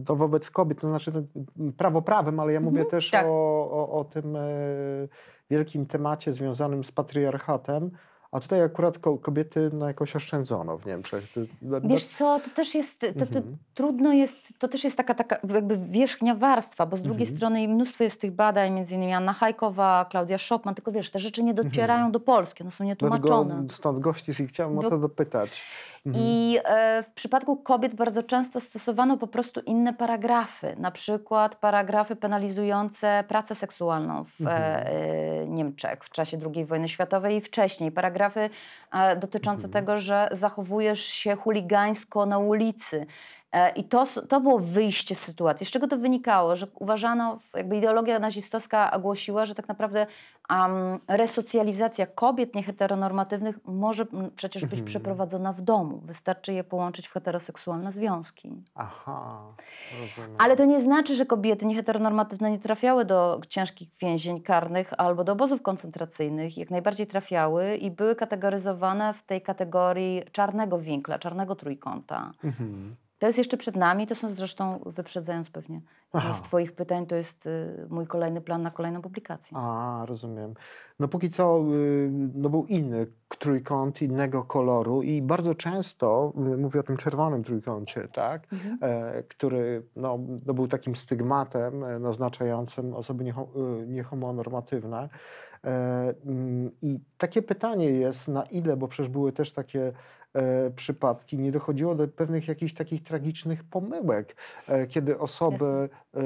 no 0.07 0.15
wobec 0.15 0.51
kobiet, 0.51 0.79
to 0.79 0.87
znaczy 0.87 1.11
prawo 1.77 2.01
prawem, 2.01 2.39
ale 2.39 2.53
ja 2.53 2.59
mówię 2.59 2.85
też 2.85 3.09
tak. 3.09 3.25
o, 3.25 3.69
o, 3.71 3.99
o 3.99 4.03
tym 4.03 4.35
e, 4.35 4.41
wielkim 5.49 5.85
temacie 5.85 6.33
związanym 6.33 6.83
z 6.83 6.91
patriarchatem. 6.91 7.91
A 8.31 8.39
tutaj 8.39 8.62
akurat 8.63 8.98
ko 9.00 9.17
kobiety 9.17 9.69
no, 9.74 9.88
jakoś 9.88 10.15
oszczędzono 10.15 10.77
w 10.77 10.86
Niemczech. 10.86 11.31
To, 11.33 11.41
no, 11.62 11.81
Wiesz 11.83 12.05
co, 12.05 12.39
to 12.43 12.50
też 12.50 12.75
jest, 12.75 13.00
to, 13.01 13.07
to 13.25 13.38
Mhm. 13.39 13.57
trudno 13.74 14.13
jest, 14.13 14.38
to 14.59 14.67
też 14.67 14.83
jest 14.83 14.98
taka, 14.98 15.13
taka 15.13 15.38
jakby 15.53 15.77
wierzchnia 15.77 16.36
warstwa, 16.36 16.86
bo 16.86 16.95
z 16.98 17.01
drugiej 17.01 17.21
Mhm. 17.27 17.38
strony 17.38 17.67
mnóstwo 17.67 18.03
jest 18.03 18.21
tych 18.21 18.31
badań, 18.31 18.71
między 18.74 18.95
innymi 18.95 19.13
Anna 19.13 19.33
Hajkowa, 19.33 20.05
Klaudia 20.09 20.38
Szopman, 20.38 20.75
tylko 20.75 20.91
wiesz, 20.91 21.12
te 21.12 21.19
rzeczy 21.19 21.43
nie 21.43 21.53
docierają 21.53 22.12
do 22.12 22.19
Polski, 22.19 22.63
one 22.63 22.71
są 22.71 22.83
nietłumaczone. 22.83 23.45
Dlatego 23.50 23.74
stąd 23.74 24.00
gościsz 24.00 24.39
i 24.39 24.48
chciałem 24.48 24.79
o 24.79 24.81
Do- 24.81 24.89
to 24.89 24.98
dopytać. 24.98 25.62
Mhm. 26.05 26.25
I 26.25 26.57
e, 26.65 27.03
w 27.03 27.11
przypadku 27.11 27.57
kobiet 27.57 27.93
bardzo 27.95 28.23
często 28.23 28.59
stosowano 28.59 29.17
po 29.17 29.27
prostu 29.27 29.59
inne 29.59 29.93
paragrafy, 29.93 30.75
na 30.77 30.91
przykład 30.91 31.55
paragrafy 31.55 32.15
penalizujące 32.15 33.23
pracę 33.27 33.55
seksualną 33.55 34.23
w 34.23 34.41
Mhm. 34.41 34.83
e, 34.87 35.47
Niemczech 35.47 36.03
w 36.03 36.09
czasie 36.09 36.37
II 36.55 36.65
wojny 36.65 36.89
światowej 36.89 37.35
i 37.37 37.41
wcześniej. 37.41 37.91
Paragrafy 37.91 38.49
e, 38.93 39.15
dotyczące 39.15 39.65
Mhm. 39.67 39.85
tego, 39.85 39.99
że 39.99 40.27
zachowujesz 40.31 41.03
się 41.05 41.35
chuligańsko 41.35 42.25
na 42.25 42.37
ulicy. 42.37 43.05
E, 43.51 43.69
I 43.69 43.83
to, 43.83 44.05
to 44.29 44.41
było 44.41 44.59
wyjście 44.59 45.15
z 45.15 45.19
sytuacji. 45.19 45.65
Z 45.65 45.71
czego 45.71 45.87
to 45.87 45.97
wynikało? 45.97 46.55
Że 46.55 46.67
uważano, 46.79 47.39
jakby 47.55 47.77
ideologia 47.77 48.19
nazistowska 48.19 48.99
głosiła, 48.99 49.45
że 49.45 49.55
tak 49.55 49.67
naprawdę 49.67 50.07
um, 50.49 50.99
resocjalizacja 51.07 52.07
kobiet 52.07 52.55
nieheteronormatywnych 52.55 53.59
może 53.65 54.05
przecież 54.35 54.63
być 54.63 54.71
Mhm. 54.73 54.85
przeprowadzona 54.85 55.53
w 55.53 55.61
domu. 55.61 56.01
Wystarczy 56.05 56.53
je 56.53 56.63
połączyć 56.63 57.07
w 57.07 57.13
heteroseksualne 57.13 57.91
związki. 57.91 58.63
Aha, 58.75 59.41
rozumiem. 60.01 60.35
Ale 60.37 60.55
to 60.55 60.65
nie 60.65 60.79
znaczy, 60.81 61.15
że 61.15 61.25
kobiety 61.25 61.65
nieheteronormatywne 61.65 62.51
nie 62.51 62.59
trafiały 62.59 63.05
do 63.05 63.41
ciężkich 63.49 63.89
więzień 64.01 64.41
karnych 64.41 64.93
albo 64.97 65.23
do 65.23 65.31
obozów 65.31 65.61
koncentracyjnych. 65.61 66.57
Jak 66.57 66.69
najbardziej 66.71 67.07
trafiały 67.07 67.75
i 67.75 67.91
były 67.91 68.15
kategoryzowane 68.15 69.13
w 69.13 69.23
tej 69.23 69.41
kategorii 69.41 70.23
czarnego 70.31 70.79
winkla, 70.79 71.19
czarnego 71.19 71.55
trójkąta. 71.55 72.31
Mhm. 72.43 72.95
To 73.19 73.25
jest 73.25 73.38
jeszcze 73.38 73.57
przed 73.57 73.75
nami, 73.75 74.07
to 74.07 74.15
są 74.15 74.29
zresztą, 74.29 74.79
wyprzedzając 74.85 75.49
pewnie 75.49 75.81
Aha. 76.13 76.33
z 76.33 76.41
Twoich 76.41 76.71
pytań, 76.71 77.05
to 77.05 77.15
jest 77.15 77.45
y, 77.45 77.88
mój 77.89 78.07
kolejny 78.07 78.41
plan 78.41 78.61
na 78.61 78.71
kolejną 78.71 79.01
publikację. 79.01 79.57
A, 79.57 80.03
rozumiem. 80.05 80.53
No 80.99 81.07
póki 81.07 81.29
co 81.29 81.59
y, 81.73 82.09
no 82.35 82.49
był 82.49 82.65
inny 82.65 83.07
trójkąt 83.39 84.01
innego 84.01 84.43
koloru 84.43 85.01
i 85.03 85.21
bardzo 85.21 85.55
często, 85.55 86.33
y, 86.53 86.57
mówię 86.57 86.79
o 86.79 86.83
tym 86.83 86.97
czerwonym 86.97 87.43
trójkącie, 87.43 88.07
tak, 88.13 88.47
Mhm. 88.53 88.77
e, 88.81 89.23
który 89.23 89.83
no, 89.95 90.19
no 90.45 90.53
był 90.53 90.67
takim 90.67 90.95
stygmatem 90.95 91.83
e, 91.83 91.99
naznaczającym 91.99 92.93
osoby 92.93 93.23
nieho, 93.23 93.47
y, 93.83 93.88
niehomonormatywne. 93.88 95.09
E, 95.63 96.13
mm, 96.25 96.71
I 96.81 96.99
takie 97.17 97.41
pytanie 97.41 97.89
jest, 97.89 98.27
na 98.27 98.43
ile, 98.43 98.77
bo 98.77 98.88
przecież 98.88 99.11
były 99.11 99.31
też 99.31 99.51
takie 99.53 99.91
e, 100.33 100.71
przypadki, 100.71 101.38
nie 101.38 101.51
dochodziło 101.51 101.95
do 101.95 102.07
pewnych 102.07 102.48
jakichś 102.48 102.74
takich 102.74 103.03
tragicznych 103.03 103.63
pomyłek, 103.63 104.36
e, 104.67 104.88
kiedy 104.88 105.19
osoby 105.19 105.65
e, 105.65 106.19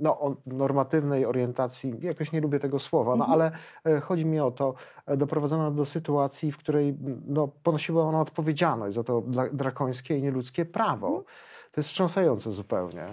no, 0.00 0.20
o 0.20 0.36
normatywnej 0.46 1.26
orientacji, 1.26 1.94
jakoś 2.00 2.32
nie 2.32 2.40
lubię 2.40 2.58
tego 2.58 2.78
słowa, 2.78 3.16
no 3.16 3.24
Mhm. 3.24 3.32
ale 3.32 4.00
chodzi 4.00 4.26
mi 4.26 4.40
o 4.40 4.50
to, 4.50 4.74
doprowadzono 5.16 5.70
do 5.70 5.84
sytuacji, 5.84 6.52
w 6.52 6.58
której 6.58 6.96
no, 7.26 7.48
ponosiła 7.62 8.04
ona 8.04 8.20
odpowiedzialność 8.20 8.94
za 8.94 9.04
to 9.04 9.22
drakońskie 9.52 10.18
i 10.18 10.22
nieludzkie 10.22 10.64
prawo. 10.64 11.06
Mhm. 11.06 11.24
To 11.72 11.80
jest 11.80 11.88
wstrząsające 11.88 12.52
zupełnie. 12.52 13.06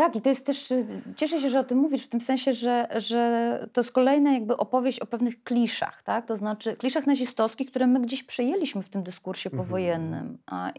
Tak, 0.00 0.16
i 0.16 0.20
to 0.20 0.28
jest 0.28 0.46
też, 0.46 0.70
y, 0.70 0.86
cieszę 1.16 1.38
się, 1.38 1.50
że 1.50 1.60
o 1.60 1.64
tym 1.64 1.78
mówisz, 1.78 2.04
w 2.04 2.08
tym 2.08 2.20
sensie, 2.20 2.52
że, 2.52 2.88
że 2.96 3.68
to 3.72 3.80
jest 3.80 3.92
kolejna 3.92 4.32
jakby 4.32 4.56
opowieść 4.56 5.00
o 5.00 5.06
pewnych 5.06 5.42
kliszach, 5.42 6.02
tak? 6.02 6.26
To 6.26 6.36
znaczy 6.36 6.76
kliszach 6.76 7.06
nazistowskich, 7.06 7.70
które 7.70 7.86
my 7.86 8.00
gdzieś 8.00 8.22
przejęliśmy 8.22 8.82
w 8.82 8.88
tym 8.88 9.02
dyskursie 9.02 9.50
Mhm. 9.50 9.66
powojennym. 9.66 10.38
A, 10.46 10.72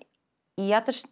I 0.58 0.68
ja 0.68 0.82
też 0.82 1.04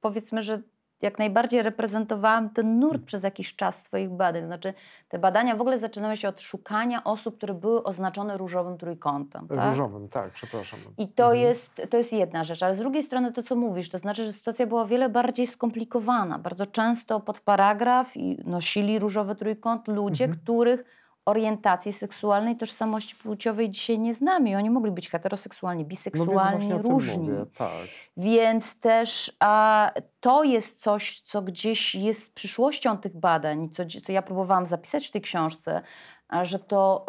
powiedzmy, 0.00 0.42
że 0.42 0.62
jak 1.02 1.18
najbardziej 1.18 1.62
reprezentowałam 1.62 2.50
ten 2.50 2.78
nurt 2.78 3.04
przez 3.04 3.22
jakiś 3.22 3.56
czas 3.56 3.82
swoich 3.82 4.10
badań. 4.10 4.44
Znaczy 4.46 4.74
te 5.08 5.18
badania 5.18 5.56
w 5.56 5.60
ogóle 5.60 5.78
zaczynały 5.78 6.16
się 6.16 6.28
od 6.28 6.40
szukania 6.40 7.04
osób, 7.04 7.36
które 7.36 7.54
były 7.54 7.82
oznaczone 7.82 8.36
różowym 8.36 8.78
trójkątem. 8.78 9.48
Tak? 9.48 9.70
Różowym, 9.70 10.08
tak, 10.08 10.32
przepraszam. 10.32 10.78
I 10.98 11.08
to, 11.08 11.24
Mhm. 11.24 11.40
jest, 11.42 11.86
to 11.90 11.96
jest 11.96 12.12
jedna 12.12 12.44
rzecz, 12.44 12.62
ale 12.62 12.74
z 12.74 12.78
drugiej 12.78 13.02
strony 13.02 13.32
to, 13.32 13.42
co 13.42 13.56
mówisz, 13.56 13.88
to 13.88 13.98
znaczy, 13.98 14.24
że 14.24 14.32
sytuacja 14.32 14.66
była 14.66 14.82
o 14.82 14.86
wiele 14.86 15.08
bardziej 15.08 15.46
skomplikowana. 15.46 16.38
Bardzo 16.38 16.66
często 16.66 17.20
pod 17.20 17.40
paragraf 17.40 18.16
i 18.16 18.38
nosili 18.44 18.98
różowy 18.98 19.34
trójkąt 19.34 19.88
ludzie, 19.88 20.24
Mhm. 20.24 20.42
których 20.42 20.84
orientacji 21.26 21.92
seksualnej, 21.92 22.56
tożsamości 22.56 23.16
płciowej 23.16 23.70
dzisiaj 23.70 23.98
nie 23.98 24.14
znamy. 24.14 24.56
Oni 24.56 24.70
mogli 24.70 24.90
być 24.90 25.10
heteroseksualni, 25.10 25.82
No 25.82 25.88
biseksualni, 25.88 26.58
właśnie 26.58 26.74
o 26.74 26.78
tym 26.78 26.90
różni. 26.90 27.28
tak. 27.58 27.70
Więc 28.16 28.76
też 28.76 29.32
a, 29.40 29.90
to 30.20 30.44
jest 30.44 30.80
coś, 30.82 31.20
co 31.20 31.42
gdzieś 31.42 31.94
jest 31.94 32.34
przyszłością 32.34 32.98
tych 32.98 33.16
badań, 33.16 33.70
co, 33.70 33.82
co 34.04 34.12
ja 34.12 34.22
próbowałam 34.22 34.66
zapisać 34.66 35.06
w 35.08 35.10
tej 35.10 35.22
książce, 35.22 35.82
a, 36.28 36.44
że 36.44 36.58
to 36.58 37.06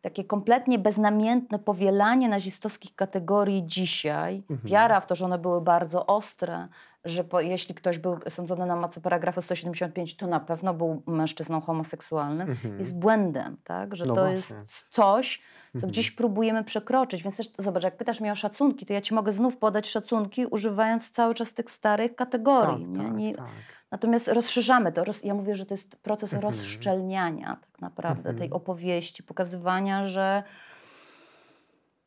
takie 0.00 0.24
kompletnie 0.24 0.78
beznamiętne 0.78 1.58
powielanie 1.58 2.28
nazistowskich 2.28 2.94
kategorii 2.94 3.62
dzisiaj, 3.66 4.36
Mhm. 4.50 4.60
wiara 4.64 5.00
w 5.00 5.06
to, 5.06 5.14
że 5.14 5.24
one 5.24 5.38
były 5.38 5.60
bardzo 5.60 6.06
ostre, 6.06 6.68
że 7.04 7.24
po, 7.24 7.40
jeśli 7.40 7.74
ktoś 7.74 7.98
był 7.98 8.18
sądzony 8.28 8.66
na 8.66 8.76
mocy 8.76 9.00
paragrafu 9.00 9.42
175, 9.42 10.16
to 10.16 10.26
na 10.26 10.40
pewno 10.40 10.74
był 10.74 11.02
mężczyzną 11.06 11.60
homoseksualnym, 11.60 12.50
Mhm. 12.50 12.78
jest 12.78 12.98
błędem, 12.98 13.56
tak? 13.64 13.96
że 13.96 14.06
No 14.06 14.14
to 14.14 14.20
właśnie. 14.20 14.36
jest 14.36 14.86
coś, 14.90 15.42
co 15.72 15.74
Mhm. 15.74 15.90
gdzieś 15.90 16.10
próbujemy 16.10 16.64
przekroczyć. 16.64 17.22
Więc 17.22 17.36
też 17.36 17.48
zobacz, 17.58 17.82
jak 17.82 17.96
pytasz 17.96 18.20
mnie 18.20 18.32
o 18.32 18.36
szacunki, 18.36 18.86
to 18.86 18.92
ja 18.92 19.00
ci 19.00 19.14
mogę 19.14 19.32
znów 19.32 19.56
podać 19.56 19.86
szacunki, 19.90 20.46
używając 20.46 21.10
cały 21.10 21.34
czas 21.34 21.54
tych 21.54 21.70
starych 21.70 22.14
kategorii. 22.16 22.84
Tak, 22.86 22.94
nie? 22.96 23.04
tak, 23.08 23.16
Nie, 23.16 23.34
tak. 23.34 23.46
Natomiast 23.90 24.28
rozszerzamy 24.28 24.92
to. 24.92 25.04
Roz, 25.04 25.24
ja 25.24 25.34
mówię, 25.34 25.54
że 25.54 25.66
to 25.66 25.74
jest 25.74 25.96
proces 25.96 26.32
Mhm. 26.34 26.52
rozszczelniania 26.52 27.58
tak 27.72 27.80
naprawdę 27.80 28.22
tej 28.34 28.46
Mhm. 28.46 28.52
opowieści, 28.52 29.22
pokazywania, 29.22 30.08
że 30.08 30.42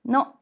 no, 0.05 0.33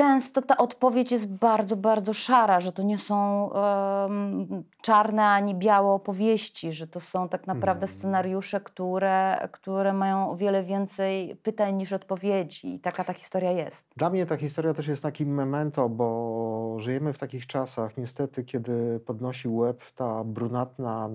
często 0.00 0.42
ta 0.42 0.56
odpowiedź 0.56 1.12
jest 1.12 1.32
bardzo, 1.34 1.76
bardzo 1.76 2.12
szara, 2.12 2.60
że 2.60 2.72
to 2.72 2.82
nie 2.82 2.98
są 2.98 3.50
em, 3.52 4.64
czarne 4.82 5.24
ani 5.26 5.54
białe 5.54 5.90
opowieści, 5.90 6.72
że 6.72 6.86
to 6.86 7.00
są 7.00 7.28
tak 7.28 7.46
naprawdę 7.46 7.84
Mhm. 7.84 7.98
scenariusze, 7.98 8.60
które, 8.60 9.48
które 9.52 9.92
mają 9.92 10.30
o 10.30 10.36
wiele 10.36 10.64
więcej 10.64 11.36
pytań 11.36 11.74
niż 11.74 11.92
odpowiedzi. 11.92 12.74
I 12.74 12.78
taka 12.78 13.04
ta 13.04 13.12
historia 13.12 13.50
jest. 13.50 13.86
Dla 13.96 14.10
mnie 14.10 14.26
ta 14.26 14.36
historia 14.36 14.74
też 14.74 14.86
jest 14.86 15.02
takim 15.02 15.34
memento, 15.34 15.88
bo 15.88 16.76
żyjemy 16.78 17.12
w 17.12 17.18
takich 17.18 17.46
czasach, 17.46 17.96
niestety, 17.96 18.44
kiedy 18.44 19.00
podnosi 19.06 19.48
łeb 19.48 19.82
ta 19.96 20.24
brunatna 20.24 21.08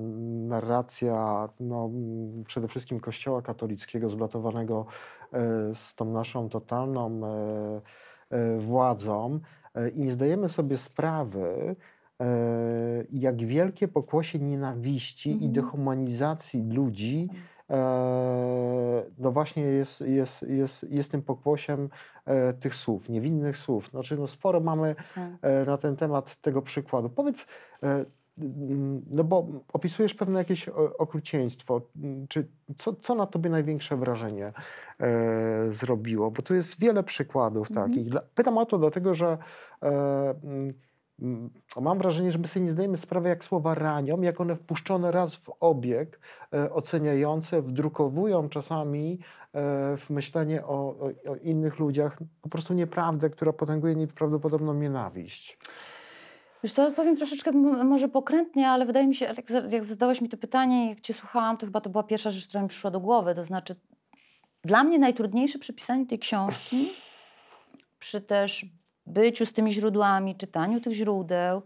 narracja, 0.48 1.50
no, 1.60 1.90
przede 2.48 2.68
wszystkim 2.68 3.00
Kościoła 3.00 3.42
katolickiego, 3.42 4.10
zblatowanego 4.10 4.86
e, 5.34 5.40
z 5.76 5.96
tą 5.96 6.06
naszą 6.06 6.50
totalną 6.50 7.22
e, 7.26 8.05
e, 8.30 8.58
władzą 8.58 9.40
e, 9.76 9.90
i 9.90 10.00
nie 10.00 10.12
zdajemy 10.12 10.50
sobie 10.50 10.78
sprawy, 10.78 11.76
e, 12.22 12.26
jak 13.12 13.44
wielkie 13.46 13.88
pokłosie 13.88 14.40
nienawiści 14.40 15.30
i 15.30 15.34
Mhm. 15.34 15.52
dehumanizacji 15.54 16.70
ludzi 16.72 17.30
e, 17.70 17.76
no 19.18 19.32
właśnie 19.32 19.64
jest, 19.64 20.02
jest, 20.02 20.44
jest, 20.44 20.86
jest 20.92 21.12
tym 21.12 21.22
pokłosiem 21.22 21.90
tych 22.60 22.76
słów, 22.76 23.10
niewinnych 23.10 23.58
słów. 23.58 23.90
Znaczy, 23.90 24.18
no 24.18 24.28
sporo 24.28 24.60
mamy 24.60 24.96
Tak. 25.16 25.68
na 25.68 25.78
ten 25.78 25.96
temat 25.96 26.36
tego 26.42 26.62
przykładu. 26.62 27.10
Powiedz, 27.10 27.48
no 29.12 29.24
bo 29.24 29.48
opisujesz 29.74 30.14
pewne 30.14 30.40
jakieś 30.40 30.70
o- 30.70 30.98
okrucieństwo. 30.98 31.82
Mm, 32.04 32.28
Czy 32.28 32.48
co, 32.78 32.94
co 32.94 33.16
na 33.16 33.26
tobie 33.26 33.50
największe 33.50 33.98
wrażenie 33.98 34.54
e, 35.00 35.72
zrobiło? 35.72 36.32
Bo 36.32 36.42
tu 36.42 36.54
jest 36.56 36.80
wiele 36.80 37.04
przykładów 37.04 37.70
Mhm. 37.72 37.90
takich. 37.90 38.10
Dla- 38.10 38.22
Pytam 38.36 38.58
o 38.58 38.66
to 38.66 38.78
dlatego, 38.78 39.16
że 39.16 39.38
e, 39.84 39.88
mm, 40.44 40.74
mm, 41.22 41.50
mam 41.82 41.98
wrażenie, 41.98 42.32
że 42.32 42.40
my 42.40 42.48
sobie 42.48 42.66
nie 42.66 42.72
zdajemy 42.72 42.98
sprawy, 42.98 43.30
jak 43.30 43.44
słowa 43.46 43.76
ranią, 43.76 44.22
jak 44.22 44.42
one 44.42 44.56
wpuszczone 44.56 45.12
raz 45.12 45.36
w 45.36 45.50
obieg, 45.60 46.20
e, 46.54 46.72
oceniające, 46.74 47.62
wdrukowują 47.62 48.50
czasami 48.50 49.20
e, 49.54 49.98
w 49.98 50.10
myślenie 50.10 50.66
o, 50.66 50.70
o, 50.74 51.32
o 51.32 51.36
innych 51.36 51.80
ludziach 51.80 52.18
po 52.42 52.50
prostu 52.50 52.74
nieprawdę, 52.74 53.30
która 53.30 53.54
potęguje 53.54 53.96
nieprawdopodobną 53.96 54.74
nienawiść. 54.74 55.58
Wiesz 56.66 56.74
co, 56.74 56.86
odpowiem 56.86 57.16
troszeczkę 57.16 57.52
może 57.84 58.08
pokrętnie, 58.08 58.70
ale 58.70 58.86
wydaje 58.86 59.08
mi 59.08 59.16
się, 59.16 59.26
jak, 59.26 59.72
jak 59.72 59.84
zadałeś 59.84 60.22
mi 60.22 60.30
to 60.30 60.38
pytanie, 60.38 60.90
jak 60.90 61.02
cię 61.02 61.14
słuchałam, 61.14 61.58
to 61.58 61.66
chyba 61.66 61.82
to 61.82 61.90
była 61.90 62.04
pierwsza 62.04 62.30
rzecz, 62.30 62.48
która 62.48 62.64
mi 62.64 62.70
przyszła 62.70 62.92
do 62.92 63.00
głowy. 63.00 63.36
To 63.36 63.44
znaczy, 63.44 63.76
dla 64.64 64.84
mnie 64.84 65.00
najtrudniejsze 65.00 65.60
przy 65.60 65.74
pisaniu 65.74 66.06
tej 66.06 66.20
książki, 66.20 66.94
przy 68.00 68.22
też 68.22 68.66
byciu 69.06 69.46
z 69.46 69.54
tymi 69.54 69.74
źródłami, 69.74 70.36
czytaniu 70.36 70.82
tych 70.82 70.94
źródeł, 70.94 71.62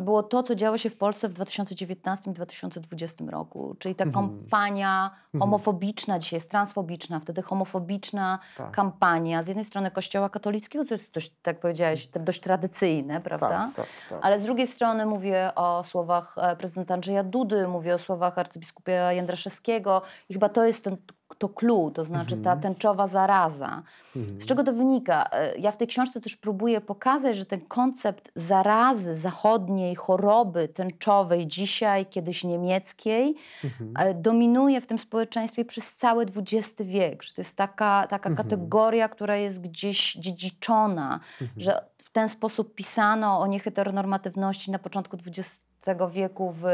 było 0.00 0.22
to, 0.22 0.42
co 0.42 0.54
działo 0.54 0.78
się 0.78 0.90
w 0.90 0.96
Polsce 0.96 1.28
w 1.28 1.34
2019-2020 1.34 3.28
roku. 3.30 3.76
Czyli 3.78 3.94
ta 3.94 4.04
Mhm. 4.04 4.28
kampania 4.28 5.10
homofobiczna, 5.38 6.18
dzisiaj 6.18 6.36
jest 6.36 6.50
transfobiczna, 6.50 7.20
wtedy 7.20 7.42
homofobiczna 7.42 8.38
Tak. 8.56 8.70
kampania 8.70 9.42
z 9.42 9.48
jednej 9.48 9.64
strony 9.64 9.90
Kościoła 9.90 10.28
katolickiego, 10.30 10.84
to 10.84 10.94
jest 10.94 11.10
dość, 11.12 11.32
tak 11.42 11.60
powiedziałeś, 11.60 12.08
dość 12.08 12.40
tradycyjne, 12.40 13.20
prawda? 13.20 13.48
Tak, 13.48 13.74
tak, 13.76 13.86
tak. 14.10 14.18
Ale 14.22 14.40
z 14.40 14.42
drugiej 14.42 14.66
strony 14.66 15.06
mówię 15.06 15.50
o 15.54 15.84
słowach 15.84 16.34
e, 16.38 16.56
prezydenta 16.56 16.94
Andrzeja 16.94 17.24
Dudy, 17.24 17.68
mówię 17.68 17.94
o 17.94 17.98
słowach 17.98 18.38
arcybiskupia 18.38 19.12
Jędraszewskiego 19.12 20.02
i 20.28 20.32
chyba 20.32 20.48
to 20.48 20.64
jest 20.64 20.84
ten, 20.84 20.96
to 21.38 21.48
clue, 21.48 21.90
to 21.90 22.04
znaczy 22.04 22.36
ta 22.36 22.56
tęczowa 22.56 23.06
zaraza. 23.06 23.82
Mhm. 24.16 24.40
Z 24.40 24.46
czego 24.46 24.64
to 24.64 24.72
wynika? 24.72 25.28
E, 25.32 25.56
Ja 25.58 25.70
w 25.72 25.76
tej 25.76 25.88
książce 25.88 26.20
też 26.20 26.36
próbuję 26.36 26.80
pokazać, 26.80 27.36
że 27.36 27.44
ten 27.44 27.60
koncept 27.60 28.30
zarazy 28.34 29.14
zachodniej, 29.14 29.94
choroby 29.94 30.68
tęczowej 30.68 31.46
dzisiaj, 31.46 32.06
kiedyś 32.06 32.44
niemieckiej, 32.44 33.34
Mhm. 33.64 33.92
e, 33.98 34.14
dominuje 34.14 34.80
w 34.80 34.86
tym 34.86 34.98
społeczeństwie 34.98 35.64
przez 35.64 35.94
cały 35.94 36.26
XX 36.36 36.74
wiek. 36.82 37.22
Że 37.22 37.32
to 37.34 37.40
jest 37.40 37.56
taka, 37.56 38.06
taka 38.10 38.28
Mhm. 38.28 38.36
kategoria, 38.48 39.08
która 39.08 39.36
jest 39.36 39.60
gdzieś 39.60 40.12
dziedziczona, 40.14 41.20
że 41.56 41.84
w 41.98 42.10
ten 42.10 42.28
sposób 42.28 42.74
pisano 42.74 43.40
o 43.40 43.46
nieheteronormatywności 43.46 44.70
na 44.70 44.78
początku 44.78 45.16
XX 45.26 45.65
wieku 45.94 46.52
w 46.52 46.64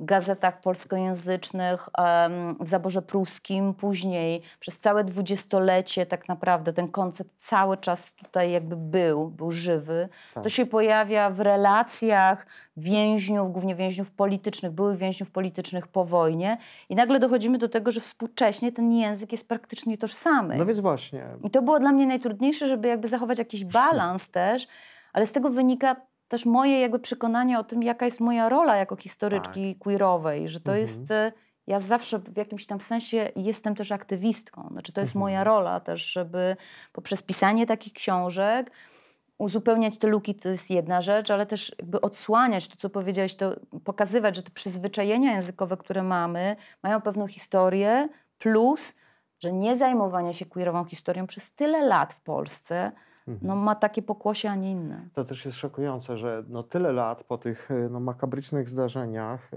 gazetach 0.00 0.60
polskojęzycznych, 0.60 1.88
w 2.60 2.68
zaborze 2.68 3.02
pruskim, 3.02 3.74
później 3.74 4.42
przez 4.60 4.78
całe 4.80 5.04
dwudziestolecie 5.04 6.06
tak 6.06 6.28
naprawdę 6.28 6.72
ten 6.72 6.88
koncept 6.88 7.30
cały 7.36 7.76
czas 7.76 8.14
tutaj 8.14 8.50
jakby 8.50 8.76
był, 8.76 9.28
był 9.28 9.50
żywy. 9.50 10.08
To 10.34 10.40
Tak. 10.40 10.52
się 10.52 10.66
pojawia 10.66 11.30
w 11.30 11.40
relacjach 11.40 12.46
więźniów, 12.76 13.52
głównie 13.52 13.74
więźniów 13.74 14.10
politycznych, 14.10 14.72
byłych 14.72 14.98
więźniów 14.98 15.30
politycznych 15.30 15.88
po 15.88 16.04
wojnie 16.04 16.56
i 16.88 16.94
nagle 16.94 17.18
dochodzimy 17.18 17.58
do 17.58 17.68
tego, 17.68 17.90
że 17.90 18.00
współcześnie 18.00 18.72
ten 18.72 18.92
język 18.92 19.32
jest 19.32 19.48
praktycznie 19.48 19.98
tożsamy. 19.98 20.56
No 20.56 20.66
więc 20.66 20.80
właśnie. 20.80 21.26
I 21.44 21.50
to 21.50 21.62
było 21.62 21.80
dla 21.80 21.92
mnie 21.92 22.06
najtrudniejsze, 22.06 22.68
żeby 22.68 22.88
jakby 22.88 23.08
zachować 23.08 23.38
jakiś 23.38 23.64
balans 23.64 24.30
też, 24.30 24.66
ale 25.12 25.26
z 25.26 25.32
tego 25.32 25.50
wynika 25.50 25.96
też 26.30 26.46
moje 26.46 26.80
jakby 26.80 26.98
przekonanie 26.98 27.58
o 27.58 27.64
tym, 27.64 27.82
jaka 27.82 28.04
jest 28.04 28.20
moja 28.20 28.48
rola 28.48 28.76
jako 28.76 28.96
historyczki 28.96 29.76
queerowej, 29.76 30.48
że 30.48 30.60
to 30.60 30.72
Mhm. 30.72 30.80
jest... 30.80 31.12
Ja 31.66 31.80
zawsze 31.80 32.18
w 32.18 32.36
jakimś 32.36 32.66
tam 32.66 32.80
sensie 32.80 33.28
jestem 33.36 33.74
też 33.74 33.92
aktywistką. 33.92 34.68
Znaczy 34.72 34.92
to 34.92 35.00
jest 35.00 35.10
Mhm. 35.10 35.20
moja 35.20 35.44
rola 35.44 35.80
też, 35.80 36.12
żeby 36.12 36.56
poprzez 36.92 37.22
pisanie 37.22 37.66
takich 37.66 37.92
książek 37.92 38.70
uzupełniać 39.38 39.98
te 39.98 40.06
luki, 40.08 40.34
to 40.34 40.48
jest 40.48 40.70
jedna 40.70 41.00
rzecz, 41.00 41.30
ale 41.30 41.46
też 41.46 41.72
jakby 41.78 42.00
odsłaniać 42.00 42.68
to, 42.68 42.76
co 42.76 42.90
powiedziałeś, 42.90 43.36
to 43.36 43.56
pokazywać, 43.84 44.36
że 44.36 44.42
te 44.42 44.50
przyzwyczajenia 44.50 45.32
językowe, 45.32 45.76
które 45.76 46.02
mamy, 46.02 46.56
mają 46.82 47.00
pewną 47.00 47.26
historię, 47.26 48.08
plus, 48.38 48.94
że 49.38 49.52
nie 49.52 49.76
zajmowanie 49.76 50.34
się 50.34 50.46
queerową 50.46 50.84
historią 50.84 51.26
przez 51.26 51.52
tyle 51.54 51.86
lat 51.86 52.12
w 52.12 52.20
Polsce, 52.20 52.92
no 53.42 53.56
ma 53.56 53.74
takie 53.74 54.02
pokłosie, 54.02 54.50
a 54.50 54.54
nie 54.54 54.70
inne. 54.72 55.08
To 55.14 55.24
też 55.24 55.44
jest 55.44 55.56
szokujące, 55.58 56.16
że 56.18 56.44
no 56.48 56.62
tyle 56.62 56.92
lat 56.92 57.24
po 57.24 57.38
tych 57.38 57.70
y, 57.70 57.88
no, 57.90 58.00
makabrycznych 58.00 58.68
zdarzeniach, 58.68 59.54
y, 59.54 59.56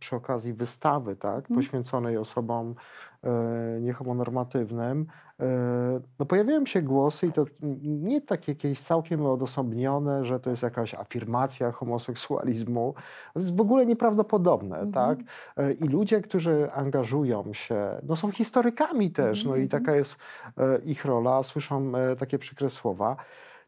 przy 0.00 0.16
okazji 0.16 0.52
wystawy, 0.52 1.16
tak, 1.16 1.36
Mhm. 1.38 1.60
poświęconej 1.60 2.16
osobom 2.16 2.74
niehomonormatywnym, 3.80 5.06
y, 5.40 5.44
no 6.18 6.26
pojawiają 6.26 6.66
się 6.66 6.82
głosy 6.82 7.26
i 7.26 7.32
to 7.32 7.44
nie 7.82 8.20
takie 8.20 8.52
jakieś 8.52 8.80
całkiem 8.80 9.26
odosobnione, 9.26 10.24
że 10.24 10.40
to 10.40 10.50
jest 10.50 10.62
jakaś 10.62 10.94
afirmacja 10.94 11.72
homoseksualizmu. 11.72 12.94
To 13.34 13.40
jest 13.40 13.56
w 13.56 13.60
ogóle 13.60 13.86
nieprawdopodobne, 13.86 14.78
Mhm. 14.78 14.92
tak? 14.92 15.18
Y, 15.66 15.72
I 15.72 15.84
ludzie, 15.84 16.20
którzy 16.20 16.72
angażują 16.72 17.52
się, 17.52 18.00
no 18.02 18.16
są 18.16 18.30
historykami 18.32 19.10
też, 19.10 19.44
no 19.44 19.56
i 19.56 19.62
Mhm, 19.62 19.68
taka 19.68 19.96
jest 19.96 20.18
e, 20.58 20.78
ich 20.84 21.04
rola, 21.04 21.42
słyszą 21.42 21.92
e, 21.96 22.16
takie 22.16 22.38
przykre 22.38 22.70
słowa. 22.70 23.16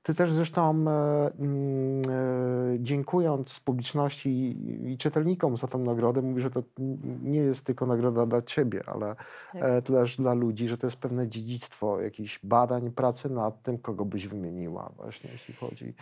Ty 0.03 0.15
też 0.15 0.33
zresztą, 0.33 0.71
e, 0.89 1.31
mm, 1.39 2.03
e, 2.11 2.79
dziękując 2.79 3.61
publiczności 3.61 4.29
i- 4.93 4.99
czytelnikom 4.99 5.57
za 5.57 5.67
tę 5.67 5.79
nagrodę, 5.79 6.23
mówi, 6.23 6.43
że 6.43 6.51
to 6.51 6.63
nie 7.25 7.39
jest 7.41 7.65
tylko 7.65 7.87
nagroda 7.87 8.27
dla 8.27 8.43
ciebie, 8.43 8.83
ale 8.87 9.17
Tak. 9.53 9.63
e, 9.63 9.83
też 9.83 10.17
dla 10.17 10.35
ludzi, 10.35 10.69
że 10.69 10.79
to 10.79 10.87
jest 10.87 10.97
pewne 10.97 11.29
dziedzictwo 11.29 12.01
jakichś 12.01 12.41
badań, 12.43 12.91
pracy 12.91 13.31
nad 13.31 13.63
tym, 13.63 13.79
kogo 13.79 14.05
byś 14.05 14.27
wymieniła 14.29 14.91
właśnie, 14.97 15.31
jeśli 15.33 15.55
chodzi 15.55 15.95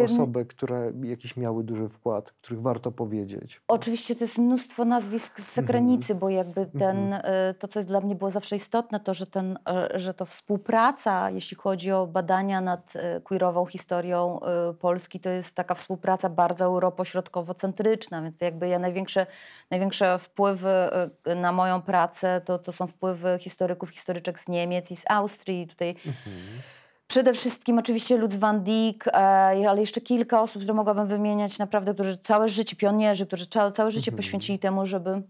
o 0.00 0.04
osoby, 0.04 0.44
które 0.44 0.92
jakiś 1.02 1.36
miały 1.36 1.64
duży 1.64 1.88
wkład, 1.88 2.32
których 2.32 2.62
warto 2.62 2.92
powiedzieć. 2.92 3.62
Oczywiście 3.68 4.14
to 4.14 4.24
jest 4.24 4.38
mnóstwo 4.38 4.84
nazwisk 4.84 5.40
z 5.40 5.58
Mhm. 5.58 5.66
zagranicy, 5.66 6.14
bo 6.14 6.28
jakby 6.28 6.66
ten, 6.66 7.12
y, 7.12 7.20
to, 7.58 7.68
co 7.68 7.78
jest 7.78 7.88
dla 7.88 8.00
mnie 8.00 8.14
było 8.14 8.30
zawsze 8.30 8.56
istotne, 8.56 9.00
to, 9.00 9.14
że, 9.14 9.26
ten, 9.26 9.58
że 9.94 10.14
to 10.14 10.24
współpraca, 10.26 11.30
jeśli 11.30 11.56
chodzi 11.56 11.92
o 11.92 12.06
badania 12.06 12.60
nad 12.60 12.96
y, 12.96 13.20
historią 13.68 14.40
y, 14.70 14.74
Polski, 14.74 15.20
to 15.20 15.30
jest 15.30 15.56
taka 15.56 15.74
współpraca 15.74 16.28
bardzo 16.28 16.64
europośrodkowo-centryczna, 16.64 18.22
więc 18.22 18.40
jakby 18.40 18.68
ja 18.68 18.78
największe, 18.78 19.26
największe 19.70 20.18
wpływy 20.18 20.90
y, 21.28 21.34
na 21.34 21.52
moją 21.52 21.82
pracę 21.82 22.40
to, 22.44 22.58
to 22.58 22.72
są 22.72 22.86
wpływy 22.86 23.38
historyków, 23.40 23.90
historyczek 23.90 24.40
z 24.40 24.48
Niemiec 24.48 24.90
i 24.90 24.96
z 24.96 25.04
Austrii. 25.08 25.66
Tutaj 25.66 25.96
Przede 27.10 27.34
wszystkim 27.34 27.78
oczywiście 27.78 28.16
Lutz 28.16 28.36
van 28.36 28.62
Dijk, 28.62 29.08
e, 29.08 29.10
ale 29.68 29.80
jeszcze 29.80 30.00
kilka 30.00 30.42
osób, 30.42 30.62
które 30.62 30.74
mogłabym 30.74 31.06
wymieniać 31.06 31.58
naprawdę, 31.58 31.94
którzy 31.94 32.18
całe 32.18 32.48
życie, 32.48 32.76
pionierzy, 32.76 33.26
którzy 33.26 33.46
całe, 33.46 33.72
całe 33.72 33.90
życie 33.90 34.12
poświęcili 34.12 34.58
temu, 34.58 34.86
żeby 34.86 35.22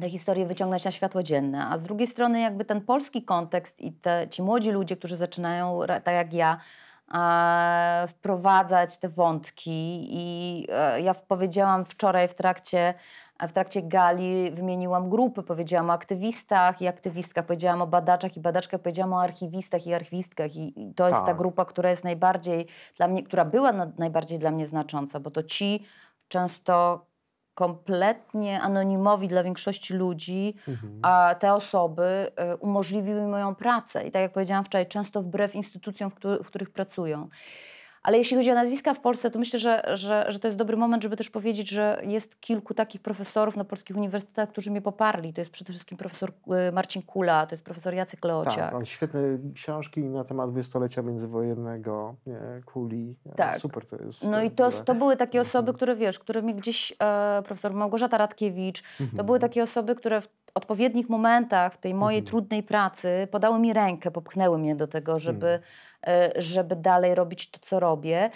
tę 0.00 0.10
historię 0.10 0.46
wyciągnąć 0.46 0.84
na 0.84 0.90
światło 0.90 1.22
dzienne. 1.22 1.66
A 1.66 1.78
z 1.78 1.82
drugiej 1.82 2.06
strony 2.06 2.40
jakby 2.40 2.64
ten 2.64 2.80
polski 2.80 3.22
kontekst 3.22 3.80
i 3.80 3.92
te, 3.92 4.26
ci 4.30 4.42
młodzi 4.42 4.70
ludzie, 4.70 4.96
którzy 4.96 5.16
zaczynają, 5.16 5.80
tak 6.04 6.14
jak 6.14 6.34
ja, 6.34 6.60
wprowadzać 8.08 8.98
te 8.98 9.08
wątki 9.08 10.08
i 10.10 10.66
e, 10.72 11.00
ja 11.00 11.14
powiedziałam 11.14 11.84
wczoraj 11.84 12.28
w 12.28 12.34
trakcie 12.34 12.94
w 13.48 13.52
trakcie 13.52 13.82
gali 13.82 14.50
wymieniłam 14.50 15.10
grupy, 15.10 15.42
powiedziałam 15.42 15.90
o 15.90 15.92
aktywistach 15.92 16.82
i 16.82 16.88
aktywistkach, 16.88 17.46
powiedziałam 17.46 17.82
o 17.82 17.86
badaczach 17.86 18.36
i 18.36 18.40
badaczkach, 18.40 18.80
powiedziałam 18.80 19.12
o 19.12 19.22
archiwistach 19.22 19.86
i 19.86 19.94
archiwistkach 19.94 20.56
i, 20.56 20.92
to 20.96 21.08
jest 21.08 21.20
ta 21.20 21.26
Tak. 21.26 21.36
grupa, 21.36 21.64
która 21.64 21.90
jest 21.90 22.04
najbardziej 22.04 22.66
dla 22.96 23.08
mnie, 23.08 23.22
która 23.22 23.44
była 23.44 23.72
na, 23.72 23.92
najbardziej 23.98 24.38
dla 24.38 24.50
mnie 24.50 24.66
znacząca, 24.66 25.20
bo 25.20 25.30
to 25.30 25.42
ci 25.42 25.86
często 26.28 27.06
kompletnie 27.58 28.60
anonimowi 28.60 29.28
dla 29.28 29.42
większości 29.42 29.94
ludzi, 29.94 30.54
Mhm. 30.68 30.98
a 31.02 31.34
te 31.38 31.54
osoby 31.54 32.02
y, 32.52 32.56
umożliwiły 32.56 33.20
mi 33.20 33.26
moją 33.26 33.54
pracę. 33.54 34.06
I 34.06 34.10
tak 34.10 34.22
jak 34.22 34.32
powiedziałam 34.32 34.64
wczoraj, 34.64 34.86
często 34.86 35.22
wbrew 35.22 35.54
instytucjom, 35.54 36.10
w, 36.10 36.14
któ- 36.14 36.44
w 36.44 36.46
których 36.46 36.70
pracują. 36.70 37.28
Ale 38.02 38.18
jeśli 38.18 38.36
chodzi 38.36 38.50
o 38.50 38.54
nazwiska 38.54 38.94
w 38.94 39.00
Polsce, 39.00 39.30
to 39.30 39.38
myślę, 39.38 39.58
że, 39.58 39.82
że, 39.94 40.24
że 40.28 40.38
to 40.38 40.46
jest 40.48 40.56
dobry 40.58 40.76
moment, 40.76 41.02
żeby 41.02 41.16
też 41.16 41.30
powiedzieć, 41.30 41.68
że 41.70 42.02
jest 42.08 42.40
kilku 42.40 42.74
takich 42.74 43.00
profesorów 43.00 43.56
na 43.56 43.64
polskich 43.64 43.96
uniwersytetach, 43.96 44.48
którzy 44.48 44.70
mnie 44.70 44.82
poparli. 44.82 45.32
To 45.32 45.40
jest 45.40 45.50
przede 45.50 45.72
wszystkim 45.72 45.98
profesor 45.98 46.30
y, 46.68 46.72
Marcin 46.72 47.02
Kula, 47.02 47.46
to 47.46 47.52
jest 47.52 47.64
profesor 47.64 47.94
Jacek 47.94 48.24
Leociak. 48.24 48.56
Tak, 48.56 48.74
on 48.74 48.86
świetne 48.86 49.20
książki 49.54 50.00
na 50.00 50.24
temat 50.24 50.50
dwudziestolecia 50.50 51.02
międzywojennego, 51.02 52.14
nie, 52.26 52.38
kuli. 52.66 53.16
e, 53.26 53.34
Tak. 53.34 53.58
Super 53.60 53.86
to 53.86 53.96
jest. 53.96 54.24
No 54.24 54.40
e, 54.40 54.46
i 54.46 54.50
to, 54.50 54.70
to 54.70 54.94
były 54.94 55.16
takie 55.16 55.40
osoby, 55.40 55.58
Mhm. 55.70 55.76
które 55.76 55.96
wiesz, 55.96 56.18
które 56.18 56.42
mnie 56.42 56.54
gdzieś, 56.54 56.92
e, 57.02 57.42
profesor 57.44 57.72
Małgorzata 57.74 58.18
Radkiewicz, 58.18 58.82
to 58.82 59.04
Mhm. 59.04 59.26
były 59.26 59.38
takie 59.38 59.62
osoby, 59.62 59.94
które 59.94 60.20
w 60.20 60.28
odpowiednich 60.54 61.08
momentach 61.08 61.74
w 61.74 61.76
tej 61.76 61.94
mojej 61.94 62.18
Mhm. 62.18 62.30
trudnej 62.30 62.62
pracy 62.62 63.28
podały 63.30 63.58
mi 63.58 63.72
rękę, 63.72 64.10
popchnęły 64.10 64.58
mnie 64.58 64.76
do 64.76 64.86
tego, 64.86 65.18
żeby, 65.18 65.58
żeby 66.36 66.76
dalej 66.76 67.14
robić 67.14 67.50
to, 67.50 67.58
co 67.62 67.80
robię. 67.80 68.30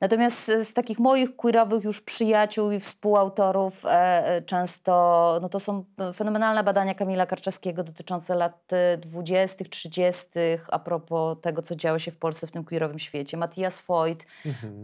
Natomiast 0.00 0.44
z, 0.44 0.68
z 0.68 0.72
takich 0.72 0.98
moich 0.98 1.36
queerowych 1.36 1.84
już 1.84 2.00
przyjaciół 2.00 2.70
i 2.70 2.80
współautorów 2.80 3.84
e, 3.84 3.88
e, 3.88 4.42
często, 4.42 5.38
no 5.42 5.48
to 5.48 5.60
są 5.60 5.84
fenomenalne 6.14 6.64
badania 6.64 6.94
Kamila 6.94 7.26
Karczaskiego 7.26 7.84
dotyczące 7.84 8.34
lat 8.34 8.72
e, 8.72 8.98
20., 8.98 9.64
30., 9.64 10.28
a 10.70 10.78
propos 10.78 11.36
tego, 11.40 11.62
co 11.62 11.76
działo 11.76 11.98
się 11.98 12.10
w 12.10 12.18
Polsce 12.18 12.46
w 12.46 12.50
tym 12.50 12.64
queerowym 12.64 12.98
świecie. 12.98 13.36
Matthias 13.36 13.82
Voigt, 13.88 14.26
Mhm. 14.46 14.80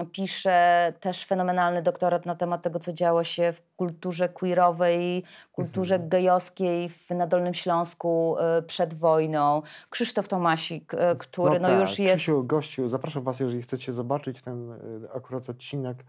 Um, 0.00 0.06
pisze 0.10 0.92
też 1.00 1.24
fenomenalny 1.24 1.82
doktorat 1.82 2.26
na 2.26 2.34
temat 2.34 2.62
tego, 2.62 2.78
co 2.78 2.92
działo 2.92 3.24
się 3.24 3.52
w 3.52 3.62
kulturze 3.76 4.28
queerowej, 4.28 5.24
kulturze 5.52 5.94
Mhm. 5.94 6.08
gejowskiej 6.10 6.88
w, 6.88 7.10
na 7.10 7.26
Dolnym 7.26 7.54
Śląsku 7.54 8.36
y, 8.58 8.62
przed 8.62 8.94
wojną. 8.94 9.62
Krzysztof 9.90 10.28
Tomasik, 10.28 10.94
y, 10.94 10.98
który 11.18 11.60
no, 11.60 11.68
tak, 11.68 11.80
już 11.80 11.98
jest... 11.98 12.16
Krzysiu, 12.16 12.44
gościu, 12.44 12.88
zapraszam 12.88 13.22
Was, 13.22 13.40
jeżeli 13.40 13.62
chcecie 13.62 13.92
zobaczyć 13.92 14.41
ten 14.44 14.72
e, 14.72 14.76
akurat 15.14 15.50
odcinek. 15.50 16.04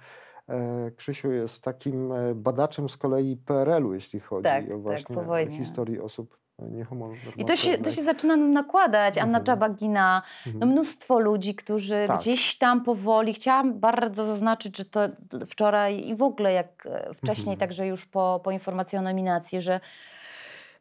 E, 0.49 0.91
Krzysiu 0.91 1.31
jest 1.31 1.61
takim 1.61 2.11
e, 2.11 2.35
badaczem 2.35 2.89
z 2.89 2.97
kolei 2.97 3.37
PRL-u, 3.37 3.93
jeśli 3.93 4.19
chodzi 4.19 4.43
Tak, 4.43 4.65
o 4.65 4.67
tak, 4.67 4.81
właśnie 4.81 5.15
wojnie. 5.15 5.57
historię 5.57 6.03
osób. 6.03 6.37
I 7.37 7.45
to 7.45 7.55
się, 7.55 7.77
to 7.77 7.91
się 7.91 8.01
zaczyna 8.03 8.35
nakładać. 8.37 9.17
Anna 9.17 9.37
Mhm. 9.39 9.43
Czabagina, 9.45 10.21
no 10.55 10.65
mnóstwo 10.65 11.19
ludzi, 11.19 11.55
którzy 11.55 12.03
Tak. 12.07 12.17
gdzieś 12.19 12.57
tam 12.57 12.83
powoli, 12.83 13.33
chciałam 13.33 13.79
bardzo 13.79 14.23
zaznaczyć, 14.23 14.77
że 14.77 14.85
to 14.85 14.99
wczoraj 15.47 16.07
i 16.07 16.15
w 16.15 16.21
ogóle 16.21 16.53
jak 16.53 16.87
wcześniej, 17.15 17.53
Mhm. 17.53 17.59
także 17.59 17.87
już 17.87 18.05
po, 18.05 18.41
po 18.43 18.51
informacji 18.51 18.97
o 18.97 19.01
nominacji, 19.01 19.61
że 19.61 19.79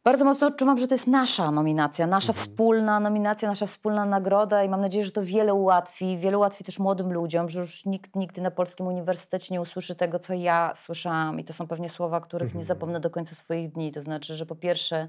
bardzo 0.03 0.25
mocno 0.25 0.47
odczuwam, 0.47 0.77
że 0.77 0.87
to 0.87 0.93
jest 0.93 1.07
nasza 1.07 1.51
nominacja, 1.51 2.07
nasza 2.07 2.31
Mhm. 2.31 2.35
wspólna 2.47 2.99
nominacja, 2.99 3.49
nasza 3.49 3.65
wspólna 3.65 4.05
nagroda 4.05 4.63
i 4.63 4.69
mam 4.69 4.81
nadzieję, 4.81 5.05
że 5.05 5.11
to 5.11 5.23
wiele 5.23 5.53
ułatwi, 5.53 6.17
wiele 6.17 6.37
ułatwi 6.37 6.63
też 6.63 6.79
młodym 6.79 7.13
ludziom, 7.13 7.49
że 7.49 7.59
już 7.59 7.85
nikt 7.85 8.15
nigdy 8.15 8.41
na 8.41 8.51
Polskim 8.51 8.87
Uniwersytecie 8.87 9.53
nie 9.53 9.61
usłyszy 9.61 9.95
tego, 9.95 10.19
co 10.19 10.33
ja 10.33 10.73
słyszałam 10.75 11.39
i 11.39 11.43
to 11.43 11.53
są 11.53 11.67
pewnie 11.67 11.89
słowa, 11.89 12.21
których 12.21 12.49
nie 12.53 12.61
Mhm. 12.61 12.65
zapomnę 12.65 12.99
do 12.99 13.09
końca 13.09 13.35
swoich 13.35 13.71
dni. 13.71 13.91
To 13.91 14.01
znaczy, 14.01 14.35
że 14.35 14.45
po 14.45 14.55
pierwsze 14.55 15.07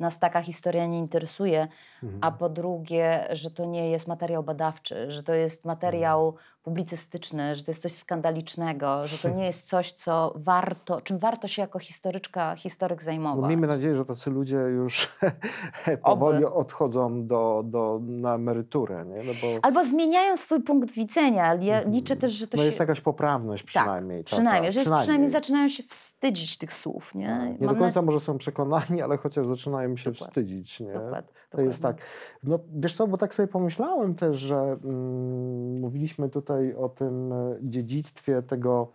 nas 0.00 0.18
taka 0.18 0.40
historia 0.40 0.86
nie 0.86 0.98
interesuje, 0.98 1.68
Mhm. 2.02 2.18
a 2.24 2.30
po 2.32 2.48
drugie, 2.48 3.24
że 3.32 3.50
to 3.50 3.64
nie 3.64 3.90
jest 3.90 4.08
materiał 4.08 4.42
badawczy, 4.42 5.10
że 5.12 5.22
to 5.22 5.34
jest 5.34 5.64
materiał 5.64 6.26
Mhm. 6.28 6.44
publicystyczny, 6.62 7.54
że 7.54 7.64
to 7.64 7.70
jest 7.70 7.82
coś 7.82 7.92
skandalicznego, 7.92 9.06
że 9.06 9.18
to 9.18 9.28
nie 9.28 9.44
jest 9.50 9.68
coś, 9.68 9.92
co 9.92 10.32
warto, 10.36 11.00
czym 11.00 11.18
warto 11.18 11.48
się 11.48 11.62
jako 11.62 11.78
historyczka, 11.78 12.56
historyk 12.56 12.98
No, 13.00 13.04
zajmować. 13.04 13.48
miejmy 13.48 13.66
nadzieję, 13.66 13.96
że 13.96 14.04
tacy 14.04 14.30
ludzie 14.30 14.56
już 14.56 15.08
powoli 16.04 16.44
odchodzą 16.44 17.26
do, 17.26 17.62
do, 17.64 18.00
na 18.02 18.34
emeryturę. 18.34 19.04
Nie? 19.04 19.16
No 19.16 19.32
bo 19.42 19.46
Albo 19.62 19.84
zmieniają 19.84 20.36
swój 20.36 20.60
punkt 20.62 20.92
widzenia. 20.92 21.54
Ja 21.54 21.74
Mhm. 21.76 21.94
liczę 21.94 22.16
też, 22.16 22.30
że 22.30 22.46
to 22.46 22.56
no 22.56 22.62
się... 22.62 22.66
jest 22.66 22.80
jakaś 22.80 23.00
poprawność 23.00 23.62
przynajmniej. 23.62 24.18
tak, 24.24 24.30
taka, 24.30 24.36
przynajmniej, 24.36 24.72
że 24.72 24.80
jest, 24.80 24.92
przynajmniej 24.92 25.30
zaczynają 25.30 25.68
się 25.68 25.82
wstydzić 25.82 26.58
tych 26.58 26.72
słów, 26.72 27.14
nie? 27.14 27.56
Nie 27.60 27.68
do 27.68 27.74
końca 27.74 28.02
może 28.02 28.20
są 28.20 28.38
przekonani, 28.38 29.02
ale 29.02 29.18
chociaż 29.30 29.46
zaczynają 29.46 29.96
się 29.96 30.10
Dokładnie. 30.10 30.26
wstydzić. 30.26 30.80
Nie? 30.80 30.92
Dokładnie, 30.92 31.32
To 31.50 31.60
jest 31.60 31.82
tak. 31.82 31.96
No 32.42 32.58
wiesz 32.72 32.96
co, 32.96 33.06
bo 33.06 33.16
tak 33.16 33.34
sobie 33.34 33.48
pomyślałem 33.48 34.14
też, 34.14 34.36
że 34.36 34.56
mm, 34.56 35.80
mówiliśmy 35.80 36.28
tutaj 36.28 36.74
o 36.74 36.88
tym 36.88 37.32
e, 37.32 37.56
dziedzictwie 37.62 38.42
tego 38.42 38.88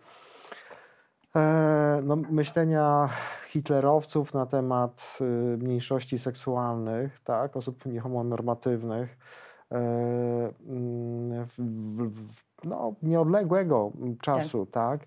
e, 1.36 2.00
no, 2.04 2.16
myślenia 2.16 3.08
hitlerowców 3.48 4.34
na 4.34 4.46
temat 4.46 5.18
y, 5.20 5.24
mniejszości 5.56 6.18
seksualnych, 6.18 7.20
tak, 7.24 7.56
osób 7.56 7.86
niehomonormatywnych, 7.86 9.18
mm, 9.70 10.50
w, 11.46 11.54
w, 12.14 12.64
no, 12.64 12.94
nieodległego 13.02 13.92
czasu, 14.20 14.66
tak. 14.66 15.00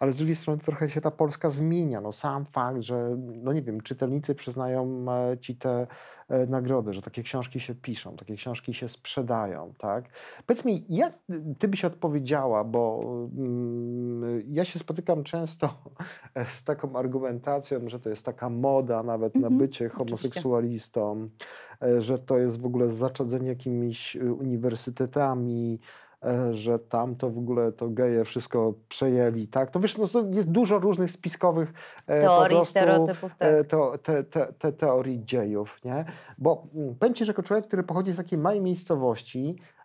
Ale 0.00 0.12
z 0.12 0.16
drugiej 0.16 0.36
strony 0.36 0.62
trochę 0.62 0.90
się 0.90 1.00
ta 1.00 1.10
Polska 1.10 1.50
zmienia. 1.50 2.00
No, 2.00 2.12
sam 2.12 2.44
fakt, 2.44 2.80
że, 2.82 3.16
no 3.18 3.52
nie 3.52 3.62
wiem, 3.62 3.80
czytelnicy 3.80 4.34
przyznają 4.34 5.06
e, 5.12 5.38
ci 5.38 5.56
te 5.56 5.86
e, 6.28 6.46
nagrody, 6.46 6.92
że 6.92 7.02
takie 7.02 7.22
książki 7.22 7.60
się 7.60 7.74
piszą, 7.74 8.16
takie 8.16 8.36
książki 8.36 8.74
się 8.74 8.88
sprzedają, 8.88 9.74
tak? 9.78 10.04
Powiedz 10.46 10.64
mi, 10.64 10.84
jak 10.88 11.18
ty 11.58 11.68
byś 11.68 11.84
odpowiedziała, 11.84 12.64
bo 12.64 13.00
mm, 13.38 14.42
ja 14.48 14.64
się 14.64 14.78
spotykam 14.78 15.24
często 15.24 15.74
z 16.58 16.64
taką 16.64 16.96
argumentacją, 16.96 17.88
że 17.88 18.00
to 18.00 18.10
jest 18.10 18.24
taka 18.24 18.50
moda 18.50 19.02
nawet 19.02 19.34
na 19.34 19.50
Mhm, 19.50 19.58
bycie 19.58 19.86
oczywiście. 19.86 20.04
homoseksualistą, 20.04 21.28
e, 21.82 22.02
że 22.02 22.18
to 22.18 22.38
jest 22.38 22.60
w 22.60 22.66
ogóle 22.66 22.92
zaczadzenie 22.92 23.48
jakimiś 23.48 24.16
y, 24.16 24.32
uniwersytetami, 24.34 25.78
e, 25.80 26.09
że 26.52 26.78
tam 26.78 27.16
to 27.16 27.30
w 27.30 27.38
ogóle 27.38 27.72
to 27.72 27.88
geje 27.88 28.24
wszystko 28.24 28.74
przejęli, 28.88 29.48
tak? 29.48 29.70
To 29.70 29.80
wiesz, 29.80 29.98
no, 29.98 30.06
jest 30.30 30.50
dużo 30.50 30.78
różnych 30.78 31.10
spiskowych 31.10 31.72
e, 32.06 32.20
Teorii, 32.20 32.56
prostu, 32.56 32.70
stereotypów, 32.70 33.34
tak. 33.34 33.48
e, 33.48 33.64
to, 33.64 33.98
te, 33.98 34.24
te, 34.24 34.46
te 34.58 34.72
teorii 34.72 35.24
dziejów, 35.24 35.80
nie? 35.84 36.04
Bo 36.38 36.66
mm, 36.74 36.94
powiem 36.94 37.14
Ci, 37.14 37.24
że 37.24 37.30
jako 37.30 37.42
człowiek, 37.42 37.66
który 37.66 37.82
pochodzi 37.82 38.12
z 38.12 38.16
takiej 38.16 38.38
małej 38.38 38.60
miejscowości, 38.60 39.56
e, 39.78 39.79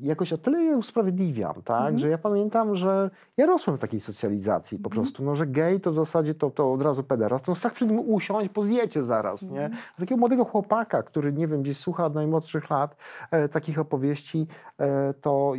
jakoś 0.00 0.32
o 0.32 0.38
tyle 0.38 0.62
je 0.62 0.76
usprawiedliwiam, 0.76 1.54
tak? 1.64 1.76
Mhm. 1.80 1.98
Że 1.98 2.08
ja 2.08 2.18
pamiętam, 2.18 2.76
że 2.76 3.10
ja 3.36 3.46
rosłem 3.46 3.76
w 3.76 3.80
takiej 3.80 4.00
socjalizacji 4.00 4.78
po 4.78 4.88
Mhm. 4.88 5.02
prostu, 5.02 5.24
no, 5.24 5.36
że 5.36 5.46
gej 5.46 5.80
to 5.80 5.92
w 5.92 5.94
zasadzie 5.94 6.34
to, 6.34 6.50
to 6.50 6.72
od 6.72 6.82
razu 6.82 7.02
pederast, 7.02 7.44
to 7.44 7.54
strach 7.54 7.72
przed 7.72 7.88
nim 7.90 8.00
usiąść, 8.00 8.50
bo 8.50 8.66
zjecie 8.66 9.04
zaraz, 9.04 9.42
nie? 9.42 9.64
Mhm. 9.64 9.82
Takiego 9.98 10.18
młodego 10.18 10.44
chłopaka, 10.44 11.02
który, 11.02 11.32
nie 11.32 11.46
wiem, 11.46 11.62
gdzieś 11.62 11.76
słucha 11.76 12.06
od 12.06 12.14
najmłodszych 12.14 12.70
lat 12.70 12.96
e, 13.30 13.48
takich 13.48 13.78
opowieści, 13.78 14.46
e, 14.78 15.14
to 15.20 15.52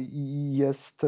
jest, 0.52 1.04
e, 1.04 1.08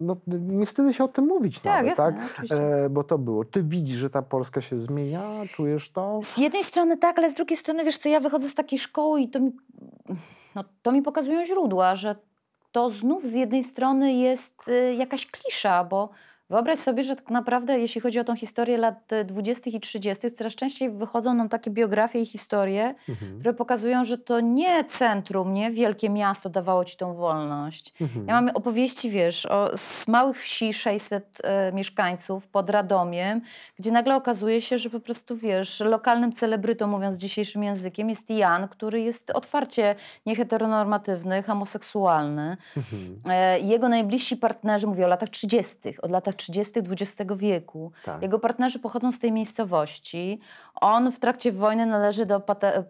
no, 0.00 0.16
nie 0.40 0.66
wstydzę 0.66 0.94
się 0.94 1.04
o 1.04 1.08
tym 1.08 1.26
mówić 1.26 1.60
Tak, 1.60 1.72
nawet, 1.72 1.86
jasne, 1.88 2.04
tak? 2.04 2.30
oczywiście. 2.32 2.84
E, 2.84 2.90
bo 2.90 3.04
to 3.04 3.18
było. 3.18 3.44
Ty 3.44 3.62
widzisz, 3.62 3.98
że 3.98 4.10
ta 4.10 4.22
Polska 4.22 4.60
się 4.60 4.78
zmienia? 4.78 5.22
Czujesz 5.52 5.90
to? 5.92 6.20
Z 6.24 6.38
jednej 6.38 6.64
strony 6.64 6.96
tak, 6.96 7.18
ale 7.18 7.30
z 7.30 7.34
drugiej 7.34 7.56
strony, 7.56 7.84
wiesz 7.84 7.98
co, 7.98 8.08
ja 8.08 8.20
wychodzę 8.20 8.48
z 8.48 8.54
takiej 8.54 8.78
szkoły 8.78 9.20
i 9.20 9.28
to 9.28 9.40
mi, 9.40 9.52
no, 10.56 10.64
to 10.82 10.92
mi 10.92 11.02
pokazują 11.02 11.44
źródła, 11.44 11.94
że 11.94 12.16
to 12.72 12.90
znów 12.90 13.22
z 13.24 13.34
jednej 13.34 13.64
strony 13.64 14.12
jest 14.12 14.68
y, 14.68 14.94
jakaś 14.94 15.26
klisza, 15.26 15.84
bo 15.84 16.10
wyobraź 16.50 16.78
sobie, 16.78 17.02
że 17.02 17.16
tak 17.16 17.30
naprawdę, 17.30 17.78
jeśli 17.78 18.00
chodzi 18.00 18.18
o 18.20 18.24
tą 18.24 18.36
historię 18.36 18.78
lat 18.78 19.12
y, 19.12 19.24
20. 19.24 19.70
i 19.70 19.80
30., 19.80 20.30
coraz 20.30 20.54
częściej 20.54 20.90
wychodzą 20.90 21.34
nam 21.34 21.48
takie 21.48 21.70
biografie 21.70 22.20
i 22.22 22.26
historie, 22.26 22.94
Mhm. 23.08 23.38
które 23.38 23.54
pokazują, 23.54 24.04
że 24.04 24.18
to 24.18 24.40
nie 24.40 24.84
centrum, 24.84 25.54
nie 25.54 25.70
wielkie 25.70 26.10
miasto 26.10 26.48
dawało 26.50 26.84
ci 26.84 26.96
tą 26.96 27.14
wolność. 27.14 27.94
Mhm. 28.00 28.26
Ja 28.28 28.34
mam 28.42 28.56
opowieści, 28.56 29.10
wiesz, 29.10 29.46
o, 29.46 29.70
z 29.76 30.08
małych 30.08 30.42
wsi 30.42 30.72
600 30.72 31.38
e, 31.44 31.72
mieszkańców 31.72 32.48
pod 32.48 32.70
Radomiem, 32.70 33.40
gdzie 33.78 33.90
nagle 33.92 34.16
okazuje 34.16 34.60
się, 34.60 34.78
że 34.78 34.90
po 34.90 35.00
prostu, 35.00 35.36
wiesz, 35.36 35.80
lokalnym 35.80 36.32
celebrytą, 36.32 36.86
mówiąc 36.86 37.16
dzisiejszym 37.16 37.64
językiem, 37.64 38.08
jest 38.08 38.30
Jan, 38.30 38.68
który 38.68 39.00
jest 39.00 39.30
otwarcie 39.30 39.94
nieheteronormatywny, 40.26 41.42
homoseksualny. 41.42 42.56
Mhm. 42.76 43.20
E, 43.30 43.60
Jego 43.60 43.88
najbliżsi 43.88 44.36
partnerzy, 44.36 44.86
mówię 44.86 45.04
o 45.04 45.08
latach 45.08 45.28
30., 45.28 45.76
od 46.02 46.10
latach 46.10 46.35
30. 46.36 46.72
XX 46.90 47.34
wieku. 47.36 47.92
Tak. 48.04 48.22
Jego 48.22 48.38
partnerzy 48.38 48.78
pochodzą 48.78 49.12
z 49.12 49.18
tej 49.18 49.32
miejscowości. 49.32 50.40
On 50.74 51.12
w 51.12 51.18
trakcie 51.18 51.52
wojny 51.52 51.86
należy 51.86 52.26
do 52.26 52.40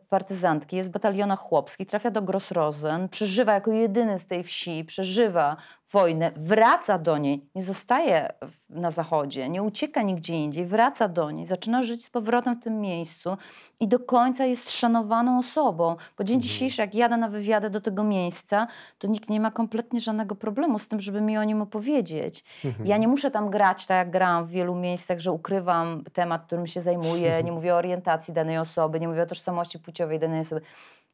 partyzantki, 0.09 0.76
jest 0.76 0.88
w 0.88 0.92
batalionach 0.92 1.38
chłopskich, 1.38 1.87
trafia 1.87 2.11
do 2.11 2.22
Grossrosen, 2.22 3.09
przeżywa 3.09 3.52
jako 3.52 3.70
jedyny 3.70 4.18
z 4.18 4.26
tej 4.26 4.44
wsi, 4.44 4.85
przeżywa 4.85 5.56
wojnę, 5.92 6.33
wraca 6.37 6.99
do 6.99 7.18
niej, 7.18 7.51
nie 7.55 7.62
zostaje 7.62 8.29
na 8.70 8.90
zachodzie, 8.90 9.49
nie 9.49 9.62
ucieka 9.62 10.03
nigdzie 10.03 10.35
indziej, 10.35 10.66
wraca 10.66 11.09
do 11.09 11.31
niej, 11.31 11.46
zaczyna 11.46 11.83
żyć 11.83 12.05
z 12.05 12.11
powrotem 12.11 12.57
w 12.61 12.64
tym 12.64 12.81
miejscu 12.81 13.37
i 13.81 13.88
do 13.88 13.99
końca 13.99 14.44
jest 14.44 14.70
szanowaną 14.70 15.38
osobą. 15.38 15.96
Bo 16.18 16.25
dzień 16.25 16.40
dzisiejszy, 16.40 16.83
jak 16.83 16.94
jadę 16.94 17.16
na 17.16 17.29
wywiady 17.29 17.70
do 17.70 17.81
tego 17.81 18.05
miejsca, 18.05 18.66
to 18.99 19.09
nikt 19.09 19.31
nie 19.31 19.40
ma 19.40 19.51
kompletnie 19.51 20.01
żadnego 20.01 20.35
problemu 20.35 20.79
z 20.79 20.88
tym, 20.88 21.01
żeby 21.01 21.20
mi 21.20 21.38
o 21.38 21.44
nim 21.44 21.62
opowiedzieć. 21.62 22.44
Mhm. 22.64 22.87
Ja 22.87 22.96
nie 22.96 23.09
muszę 23.09 23.31
tam 23.31 23.51
grać 23.51 23.87
tak, 23.87 23.96
jak 23.96 24.11
grałam 24.11 24.46
w 24.46 24.51
wielu 24.51 24.75
miejscach, 24.75 25.20
że 25.20 25.33
ukrywam 25.33 26.05
temat, 26.12 26.46
którym 26.46 26.66
się 26.66 26.81
zajmuję, 26.81 27.40
nie 27.44 27.53
mówię 27.53 27.75
o 27.75 27.77
orientacji 27.77 28.35
danej 28.35 28.59
osoby, 28.59 29.01
nie 29.01 29.09
mówię 29.09 29.22
o 29.22 29.27
tożsamości 29.27 29.79
płciowej 29.79 30.18
danej 30.18 30.40
osoby. 30.40 30.61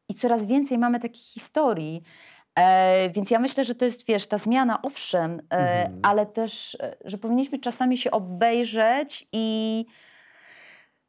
I 0.09 0.15
coraz 0.15 0.47
więcej 0.47 0.79
mamy 0.79 1.01
takich 1.01 1.23
historii. 1.23 2.03
E, 2.59 3.11
więc 3.11 3.31
ja 3.31 3.39
myślę, 3.39 3.65
że 3.65 3.75
to 3.75 3.85
jest, 3.85 4.07
wiesz, 4.07 4.27
ta 4.27 4.39
zmiana, 4.39 4.83
owszem, 4.83 5.41
e, 5.51 5.85
Mhm. 5.85 6.01
ale 6.03 6.27
też, 6.27 6.77
e, 6.81 6.97
że 7.05 7.19
powinniśmy 7.19 7.59
czasami 7.59 7.97
się 7.97 8.11
obejrzeć 8.11 9.29
i 9.33 9.87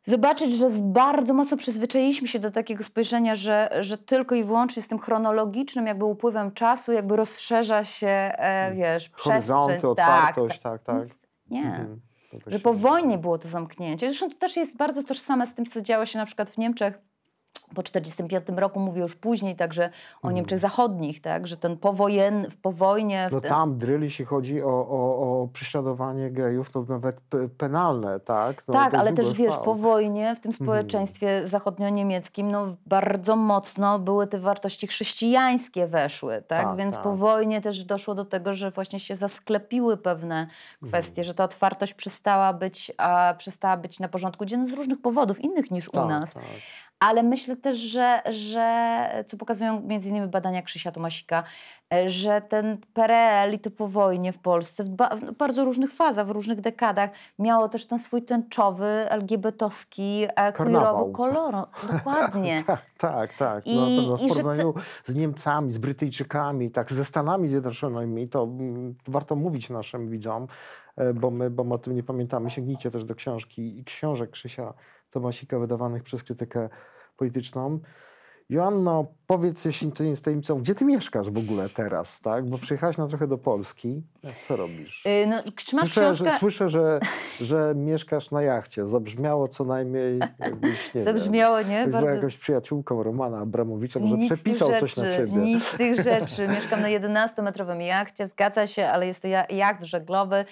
zobaczyć, 0.05 0.53
że 0.53 0.69
bardzo 0.81 1.33
mocno 1.33 1.57
przyzwyczailiśmy 1.57 2.27
się 2.27 2.39
do 2.39 2.51
takiego 2.51 2.83
spojrzenia, 2.83 3.35
że, 3.35 3.69
że 3.79 3.97
tylko 3.97 4.35
i 4.35 4.43
wyłącznie 4.43 4.81
z 4.81 4.87
tym 4.87 4.99
chronologicznym 4.99 5.87
jakby 5.87 6.05
upływem 6.05 6.51
czasu 6.51 6.93
jakby 6.93 7.15
rozszerza 7.15 7.83
się, 7.83 8.07
e, 8.07 8.73
wiesz, 8.75 9.09
przestrzeń. 9.09 9.55
Horyzonty, 9.57 9.87
otwartość, 9.87 10.59
tak, 10.59 10.83
tak. 10.83 10.95
Więc 10.95 11.13
Nie. 11.49 11.65
Mhm. 11.65 12.01
Tak 12.31 12.41
Że 12.47 12.59
po 12.59 12.73
wojnie 12.73 13.17
było 13.17 13.37
to 13.37 13.47
zamknięcie. 13.47 14.07
Zresztą 14.07 14.29
to 14.29 14.35
też 14.35 14.55
jest 14.57 14.77
bardzo 14.77 15.03
tożsame 15.03 15.47
z 15.47 15.53
tym, 15.53 15.65
co 15.65 15.81
działo 15.81 16.05
się 16.05 16.19
na 16.19 16.25
przykład 16.25 16.49
w 16.49 16.57
Niemczech 16.57 16.99
po 17.73 17.83
1945 17.83 18.59
roku, 18.59 18.79
mówię 18.79 19.01
już 19.01 19.15
później, 19.15 19.55
także 19.55 19.83
o 20.15 20.15
Mhm. 20.15 20.35
Niemczech 20.35 20.59
Zachodnich, 20.59 21.21
tak, 21.21 21.47
że 21.47 21.57
ten 21.57 21.77
powojen, 21.77 22.47
po 22.61 22.71
wojnie... 22.71 23.27
w 23.29 23.33
No 23.33 23.41
ten- 23.41 23.49
tam 23.49 23.77
dryl, 23.77 24.03
jeśli 24.03 24.25
chodzi 24.25 24.61
o, 24.63 24.67
o, 24.67 25.41
o 25.41 25.47
prześladowanie 25.53 26.31
gejów, 26.31 26.71
to 26.71 26.83
nawet 26.83 27.17
penalne, 27.57 28.19
tak? 28.19 28.63
No, 28.67 28.73
tak, 28.73 28.93
ale 28.93 29.13
też 29.13 29.33
wiesz, 29.33 29.57
po 29.57 29.75
wojnie 29.75 30.35
w 30.35 30.39
tym 30.39 30.49
Mhm. 30.51 30.65
społeczeństwie 30.67 31.45
zachodnio-niemieckim 31.45 32.51
no, 32.51 32.75
bardzo 32.85 33.35
mocno 33.35 33.99
były 33.99 34.27
te 34.27 34.39
wartości 34.39 34.87
chrześcijańskie 34.87 35.87
weszły, 35.87 36.43
tak? 36.47 36.67
Tak, 36.67 36.77
Więc 36.77 36.95
tak. 36.95 37.03
po 37.03 37.15
wojnie 37.15 37.61
też 37.61 37.83
doszło 37.83 38.15
do 38.15 38.25
tego, 38.25 38.53
że 38.53 38.71
właśnie 38.71 38.99
się 38.99 39.15
zasklepiły 39.15 39.97
pewne 39.97 40.47
kwestie, 40.87 41.11
Mhm. 41.11 41.25
że 41.27 41.33
ta 41.33 41.43
otwartość 41.43 41.93
przestała 41.93 42.53
być, 42.53 42.91
a, 42.97 43.33
przestała 43.37 43.77
być 43.77 43.99
na 43.99 44.07
porządku 44.07 44.45
dziennym 44.45 44.67
z 44.67 44.77
różnych 44.77 45.01
powodów, 45.01 45.39
innych 45.41 45.71
niż 45.71 45.89
u 45.89 45.91
Tak, 45.91 46.07
nas. 46.09 46.33
tak. 46.33 46.43
Ale 47.03 47.23
myślę 47.23 47.55
też, 47.55 47.77
że, 47.77 48.21
że 48.29 49.23
co 49.27 49.37
pokazują 49.37 49.81
między 49.81 50.09
innymi 50.09 50.27
badania 50.27 50.61
Krzysia 50.61 50.91
Tomasika, 50.91 51.43
e, 51.93 52.09
że 52.09 52.41
ten 52.41 52.77
PRL 52.93 53.53
i 53.53 53.59
to 53.59 53.71
po 53.71 53.87
wojnie 53.87 54.33
w 54.33 54.39
Polsce 54.39 54.83
w, 54.83 54.89
ba, 54.89 55.09
w 55.09 55.31
bardzo 55.31 55.63
różnych 55.63 55.91
fazach, 55.91 56.27
w 56.27 56.29
różnych 56.29 56.61
dekadach 56.61 57.09
miało 57.39 57.69
też 57.69 57.85
ten 57.85 57.99
swój 57.99 58.21
tęczowy, 58.21 58.85
LGBT-owski, 59.09 60.27
e, 60.35 60.53
Karnawał. 60.53 61.11
kolor. 61.11 61.55
Dokładnie. 61.93 62.63
Tak, 62.67 62.81
tak, 62.97 63.33
tak. 63.33 63.67
I- 63.67 64.07
no, 64.09 64.17
i 64.17 64.29
w 64.29 64.35
że 64.35 64.41
porównaniu 64.43 64.73
z 65.05 65.15
Niemcami, 65.15 65.71
z 65.71 65.77
Brytyjczykami, 65.77 66.71
tak, 66.71 66.91
ze 66.93 67.05
Stanami 67.05 67.47
Zjednoczonymi, 67.49 68.29
to 68.29 68.43
mm, 68.43 68.95
warto 69.07 69.35
mówić 69.35 69.69
naszym 69.69 70.09
widzom, 70.09 70.47
e, 70.95 71.13
bo 71.13 71.31
my, 71.31 71.49
bo 71.49 71.63
my 71.63 71.73
o 71.73 71.77
tym 71.77 71.95
nie 71.95 72.03
pamiętamy. 72.03 72.49
Sięgnijcie 72.49 72.91
też 72.91 73.05
do 73.05 73.15
książki 73.15 73.79
i 73.79 73.83
książek 73.83 74.31
Krzysia 74.31 74.73
Tomasika 75.11 75.59
wydawanych 75.59 76.03
przez 76.03 76.23
krytykę 76.23 76.69
polityczną. 77.17 77.79
Joanno, 78.49 79.05
powiedz, 79.27 79.65
jeśli 79.65 79.91
to 79.91 80.03
nie 80.03 80.09
jest 80.09 80.23
tajemnicą, 80.25 80.59
gdzie 80.61 80.75
ty 80.75 80.85
mieszkasz 80.85 81.29
w 81.29 81.37
ogóle 81.37 81.69
teraz, 81.69 82.21
tak? 82.21 82.45
Bo 82.49 82.57
przyjechałaś 82.57 82.97
na 82.97 83.07
trochę 83.07 83.27
do 83.27 83.37
Polski. 83.37 84.01
Co 84.47 84.55
robisz? 84.55 85.05
Y, 85.05 85.27
No, 85.27 85.37
Słyszę, 85.41 86.01
książkę? 86.01 86.13
że, 86.31 86.37
słyszę 86.39 86.69
że, 86.69 86.99
że 87.41 87.73
mieszkasz 87.75 88.31
na 88.31 88.41
jachcie. 88.41 88.87
Zabrzmiało 88.87 89.47
co 89.47 89.63
najmniej, 89.63 90.19
jakbyś, 90.39 90.85
nie 90.87 90.91
wiem, 90.95 91.03
Zabrzmiało, 91.03 91.61
nie? 91.61 91.73
jakbyś 91.73 91.89
była 91.91 92.01
Bardzo... 92.01 92.15
jakąś 92.15 92.37
przyjaciółką 92.37 93.03
Romana 93.03 93.37
Abramowicza, 93.39 93.99
może 93.99 94.15
Nic 94.17 94.33
przepisał 94.33 94.69
coś 94.79 94.97
na 94.97 95.03
rzeczy, 95.03 95.17
ciebie. 95.17 95.31
Nic 95.41 95.63
z 95.63 95.77
tych 95.77 96.03
rzeczy. 96.03 96.47
Mieszkam 96.47 96.81
na 96.81 96.87
11-metrowym 96.87 97.79
jachcie, 97.81 98.27
zgadza 98.27 98.67
się, 98.67 98.87
ale 98.87 99.07
jest 99.07 99.21
to 99.21 99.27
ja- 99.27 99.45
jacht 99.49 99.83
żeglowy. 99.83 100.45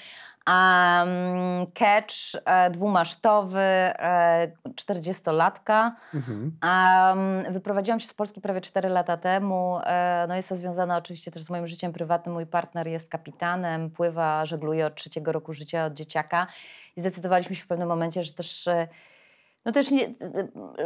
Um, 0.47 1.67
catch 1.73 2.41
e, 2.45 2.69
dwumasztowy, 2.69 3.59
e, 3.59 4.51
40-latka. 4.75 5.91
Mhm. 6.13 6.57
Um, 6.63 7.53
wyprowadziłam 7.53 7.99
się 7.99 8.07
z 8.07 8.13
Polski 8.13 8.41
prawie 8.41 8.61
4 8.61 8.89
lata 8.89 9.17
temu. 9.17 9.79
E, 9.83 10.25
no 10.29 10.35
jest 10.35 10.49
to 10.49 10.55
związane 10.55 10.97
oczywiście 10.97 11.31
też 11.31 11.43
z 11.43 11.49
moim 11.49 11.67
życiem 11.67 11.93
prywatnym. 11.93 12.33
Mój 12.33 12.45
partner 12.45 12.87
jest 12.87 13.09
kapitanem, 13.09 13.89
pływa, 13.89 14.45
żegluje 14.45 14.85
od 14.85 14.95
trzeciego 14.95 15.31
roku 15.31 15.53
życia, 15.53 15.85
od 15.85 15.93
dzieciaka. 15.93 16.47
I 16.95 17.01
zdecydowaliśmy 17.01 17.55
się 17.55 17.63
w 17.63 17.67
pewnym 17.67 17.87
momencie, 17.87 18.23
że 18.23 18.33
też... 18.33 18.67
e, 18.67 18.87
No 19.65 19.71
też 19.71 19.91
nie, 19.91 20.05
e, 20.05 20.11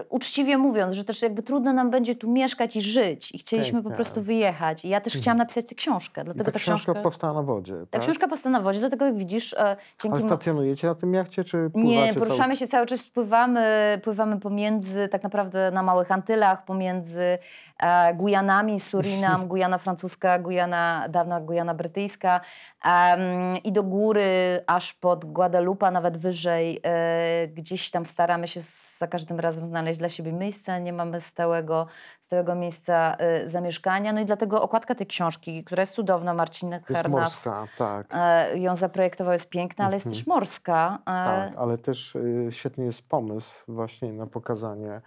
uczciwie 0.09 0.57
mówiąc, 0.57 0.93
że 0.93 1.03
też 1.03 1.21
jakby 1.21 1.43
trudno 1.43 1.73
nam 1.73 1.89
będzie 1.91 2.15
tu 2.15 2.31
mieszkać 2.31 2.75
i 2.75 2.81
żyć. 2.81 3.31
I 3.35 3.37
chcieliśmy 3.37 3.79
po 3.79 3.83
Pięknie. 3.83 3.95
prostu 3.95 4.21
wyjechać. 4.21 4.85
I 4.85 4.89
ja 4.89 5.01
też 5.01 5.13
chciałam 5.17 5.37
napisać 5.37 5.65
tę 5.69 5.75
książkę. 5.75 6.21
I 6.21 6.25
Dlatego 6.25 6.45
ta 6.45 6.51
ta 6.51 6.59
książka 6.59 6.83
książka... 6.93 7.01
powstała 7.03 7.33
na 7.33 7.41
wodzie, 7.41 7.73
Ta 7.73 7.85
tak? 7.85 8.01
książka 8.01 8.27
powstała 8.27 8.51
na 8.51 8.61
wodzie, 8.61 8.79
dlatego 8.79 9.05
jak 9.05 9.15
widzisz, 9.15 9.53
e, 9.53 9.75
dzięki... 10.01 10.17
Ale 10.17 10.27
stacjonujecie 10.27 10.87
na 10.87 10.95
tym 10.95 11.13
jachcie, 11.13 11.43
czy 11.43 11.71
nie, 11.75 12.13
poruszamy 12.13 12.55
się 12.55 12.67
cały 12.67 12.85
czas, 12.85 13.03
pływamy, 13.03 13.99
pływamy 14.03 14.39
pomiędzy, 14.39 15.07
tak 15.07 15.23
naprawdę 15.23 15.71
na 15.71 15.83
Małych 15.83 16.11
Antylach, 16.11 16.65
pomiędzy 16.65 17.37
e, 17.79 18.13
Gujanami, 18.13 18.79
Surinam, 18.79 19.47
Gujana 19.55 19.77
francuska, 19.77 20.39
Gujana, 20.39 21.05
dawna 21.09 21.41
Gujana 21.41 21.73
brytyjska 21.73 22.41
em, 22.85 23.21
i 23.63 23.71
do 23.71 23.83
góry, 23.83 24.61
aż 24.67 24.93
pod 24.93 25.25
Guadalupe, 25.25 25.91
nawet 25.91 26.17
wyżej. 26.17 26.79
E, 26.83 27.47
gdzieś 27.47 27.91
tam 27.91 28.05
staramy 28.05 28.47
się 28.47 28.64
za 28.97 29.07
każdym 29.07 29.39
razem 29.39 29.65
znaleźć 29.65 29.99
dla 29.99 30.09
siebie 30.09 30.33
miejsce, 30.33 30.81
nie 30.81 30.93
mamy 30.93 31.21
stałego, 31.21 31.87
stałego 32.19 32.55
miejsca 32.55 33.15
e, 33.19 33.47
zamieszkania. 33.49 34.13
No 34.13 34.21
i 34.21 34.25
dlatego 34.25 34.61
okładka 34.61 34.95
tej 34.95 35.07
książki, 35.07 35.63
która 35.63 35.81
jest 35.81 35.93
cudowna, 35.93 36.33
Marcin 36.33 36.71
Hernas 36.85 37.11
morska, 37.21 37.67
tak. 37.77 38.07
e, 38.11 38.57
ją 38.59 38.75
zaprojektował, 38.75 39.33
jest 39.33 39.49
piękna, 39.49 39.85
ale 39.85 39.93
jest 39.93 40.05
Mhm. 40.05 40.19
też 40.19 40.27
morska. 40.27 40.97
e, 41.01 41.05
Tak, 41.05 41.53
ale 41.57 41.77
też 41.77 42.15
y, 42.15 42.47
świetny 42.51 42.85
jest 42.85 43.09
pomysł 43.09 43.53
właśnie 43.67 44.13
na 44.13 44.27
pokazanie 44.27 45.01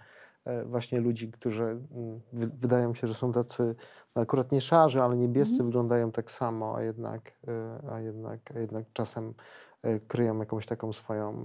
e, 0.45 0.63
właśnie 0.65 0.99
ludzi, 0.99 1.31
którzy 1.31 1.63
mm, 1.63 2.21
wy, 2.33 2.47
wydają 2.47 2.95
się, 2.95 3.07
że 3.07 3.13
są 3.13 3.31
tacy 3.33 3.75
no 4.15 4.21
akurat 4.21 4.51
nie 4.51 4.61
szarzy, 4.61 5.01
ale 5.01 5.15
niebiescy 5.17 5.51
Mhm. 5.53 5.67
wyglądają 5.69 6.11
tak 6.11 6.31
samo, 6.31 6.75
a 6.77 6.81
jednak, 6.81 7.21
y, 7.27 7.91
a 7.91 7.99
jednak, 7.99 8.39
a 8.55 8.59
jednak 8.59 8.85
czasem 8.93 9.33
y, 9.85 9.99
kryją 10.07 10.39
jakąś 10.39 10.65
taką 10.65 10.93
swoją 10.93 11.43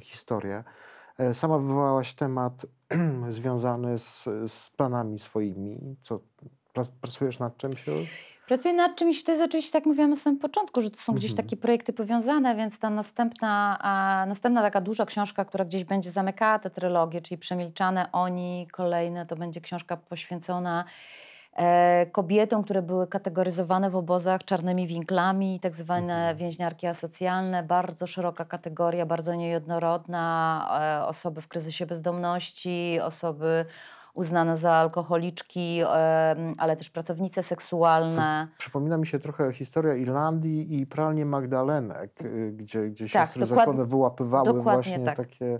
historię. 0.00 0.64
E, 1.18 1.34
Sama 1.34 1.58
wywołałaś 1.58 2.14
temat 2.14 2.52
związany 3.30 3.98
z, 3.98 4.24
z 4.52 4.70
planami 4.76 5.18
swoimi. 5.18 5.96
Co, 6.02 6.20
pra- 6.74 6.86
pracujesz 7.00 7.38
nad 7.38 7.56
czymś 7.56 7.86
już? 7.86 8.08
Pracuję 8.46 8.74
nad 8.74 8.96
czymś, 8.96 9.24
to 9.24 9.32
jest 9.32 9.44
oczywiście, 9.44 9.72
tak 9.72 9.86
mówiłam 9.86 10.10
na 10.10 10.16
samym 10.16 10.38
początku, 10.38 10.80
że 10.80 10.90
to 10.90 10.96
są 10.96 11.12
gdzieś 11.12 11.30
Mhm. 11.30 11.46
takie 11.46 11.56
projekty 11.56 11.92
powiązane, 11.92 12.56
więc 12.56 12.78
ta 12.78 12.90
następna, 12.90 13.78
a, 13.80 14.24
następna 14.28 14.62
taka 14.62 14.80
duża 14.80 15.06
książka, 15.06 15.44
która 15.44 15.64
gdzieś 15.64 15.84
będzie 15.84 16.10
zamykała 16.10 16.58
tę 16.58 16.70
trylogię, 16.70 17.20
czyli 17.22 17.38
Przemilczane 17.38 18.08
Oni, 18.12 18.68
kolejne, 18.72 19.26
to 19.26 19.36
będzie 19.36 19.60
książka 19.60 19.96
poświęcona 19.96 20.84
kobietom, 22.12 22.62
które 22.64 22.82
były 22.82 23.06
kategoryzowane 23.06 23.90
w 23.90 23.96
obozach 23.96 24.44
czarnymi 24.44 24.86
winklami, 24.86 25.60
tak 25.60 25.74
zwane 25.74 26.14
Mhm. 26.14 26.36
więźniarki 26.36 26.86
asocjalne, 26.86 27.62
bardzo 27.62 28.06
szeroka 28.06 28.44
kategoria, 28.44 29.06
bardzo 29.06 29.34
niejednorodna, 29.34 30.68
e, 31.02 31.06
osoby 31.06 31.40
w 31.40 31.48
kryzysie 31.48 31.86
bezdomności, 31.86 32.98
osoby 33.02 33.64
uznane 34.14 34.56
za 34.56 34.72
alkoholiczki, 34.72 35.80
em, 35.80 36.54
ale 36.58 36.76
też 36.76 36.90
pracownice 36.90 37.42
seksualne. 37.42 38.48
Przypomina 38.58 38.96
mi 38.98 39.06
się 39.06 39.18
trochę 39.18 39.52
historia 39.52 39.94
Irlandii 39.94 40.80
i 40.80 40.86
pralnie 40.86 41.26
Magdalenek, 41.26 42.22
y, 42.22 42.52
gdzie, 42.56 42.88
gdzie 42.88 43.08
Tak, 43.08 43.26
siostry 43.26 43.46
zakonu 43.46 43.86
wyłapywały 43.86 44.62
właśnie 44.62 44.98
tak. 44.98 45.16
takie, 45.16 45.58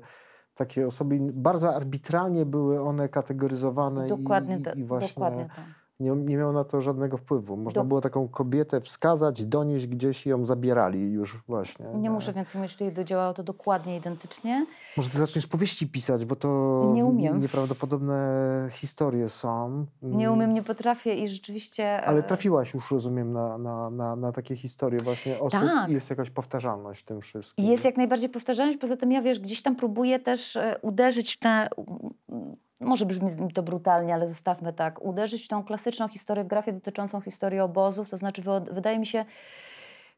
takie 0.54 0.87
osoby. 0.87 1.18
Bardzo 1.32 1.74
arbitralnie 1.74 2.46
były 2.46 2.80
one 2.80 3.09
kategoryzowane 3.09 4.06
Dokładnie, 4.06 4.61
i, 4.74 4.78
i, 4.78 4.80
i 4.80 4.85
właśnie 4.85 5.09
dokładnie 5.09 5.48
tak. 5.56 5.64
Nie, 6.00 6.11
nie 6.11 6.37
miało 6.37 6.52
na 6.52 6.64
to 6.64 6.80
żadnego 6.80 7.16
wpływu. 7.16 7.56
Można 7.56 7.82
Dok- 7.82 7.88
było 7.88 8.00
taką 8.00 8.28
kobietę 8.28 8.80
wskazać, 8.80 9.44
donieść 9.44 9.87
gdzieś 9.87 10.26
i 10.26 10.28
ją 10.28 10.46
zabierali 10.46 11.12
już 11.12 11.42
właśnie. 11.48 11.87
Nie 11.94 12.11
muszę 12.11 12.32
więcej 12.32 12.61
mówić, 12.61 12.76
tutaj 12.76 13.04
działało 13.04 13.35
to 13.35 13.42
dokładnie 13.42 13.96
identycznie. 13.96 14.66
Może 14.96 15.11
ty 15.11 15.18
zaczniesz 15.18 15.46
powieści 15.46 15.87
pisać, 15.88 16.24
bo 16.24 16.37
to 16.37 16.48
Nie 16.94 17.04
umiem. 17.04 17.40
nieprawdopodobne 17.40 18.68
historie 18.70 19.28
są. 19.28 19.87
Nie 20.02 20.32
umiem, 20.32 20.54
nie 20.54 20.62
potrafię 20.62 21.14
i 21.14 21.28
rzeczywiście... 21.28 22.02
Ale 22.04 22.18
e, 22.18 22.22
trafiłaś 22.22 22.74
już, 22.74 22.90
rozumiem, 22.90 23.32
na, 23.32 23.59
na, 23.59 23.90
na, 23.90 24.16
na 24.16 24.32
takie 24.32 24.56
historie 24.56 24.98
właśnie 25.04 25.40
osób 25.40 25.61
Tak. 25.61 25.90
i 25.90 25.92
jest 25.92 26.11
jakaś 26.11 26.30
powtarzalność 26.30 27.00
w 27.02 27.04
tym 27.04 27.20
wszystkim. 27.20 27.64
Jest 27.66 27.85
jak 27.85 27.96
najbardziej 27.96 28.28
powtarzalność, 28.28 28.78
poza 28.78 28.96
tym 28.96 29.12
ja 29.12 29.22
wiesz, 29.22 29.40
gdzieś 29.40 29.62
tam 29.62 29.76
próbuję 29.76 30.18
też 30.18 30.56
e, 30.56 30.78
uderzyć 30.82 31.37
w 31.37 31.38
m, 32.32 32.56
może 32.81 33.07
brzmi 33.07 33.53
to 33.53 33.62
brutalnie, 33.62 34.15
ale 34.15 34.29
zostawmy 34.29 34.73
tak, 34.73 35.03
uderzyć 35.03 35.45
w 35.45 35.49
tą 35.49 35.65
klasyczną 35.65 36.09
historiografię 36.09 36.73
dotyczącą 36.73 37.21
historii 37.21 37.61
obozów, 37.61 38.11
to 38.11 38.17
znaczy 38.17 38.43
wy- 38.43 38.75
wydaje 38.75 38.99
mi 38.99 39.07
się 39.07 39.25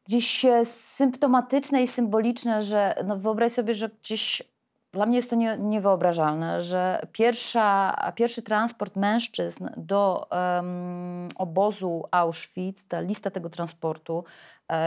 gdzieś 0.07 0.45
e, 0.45 0.65
symptomatyczne 0.65 1.83
i 1.83 1.87
symboliczne, 1.87 2.61
że 2.61 2.95
no 3.05 3.17
wyobraź 3.17 3.51
sobie, 3.51 3.73
że 3.73 3.89
gdzieś 3.89 4.43
dla 4.91 5.05
mnie 5.05 5.15
jest 5.15 5.29
to 5.29 5.35
nie, 5.35 5.57
niewyobrażalne, 5.57 6.61
że 6.61 7.01
pierwsza, 7.11 7.95
pierwszy 8.15 8.41
transport 8.41 8.95
mężczyzn 8.95 9.67
do 9.77 10.27
em, 10.31 11.29
obozu 11.35 12.03
Auschwitz, 12.11 12.87
ta 12.87 13.01
lista 13.01 13.31
tego 13.31 13.49
transportu, 13.49 14.23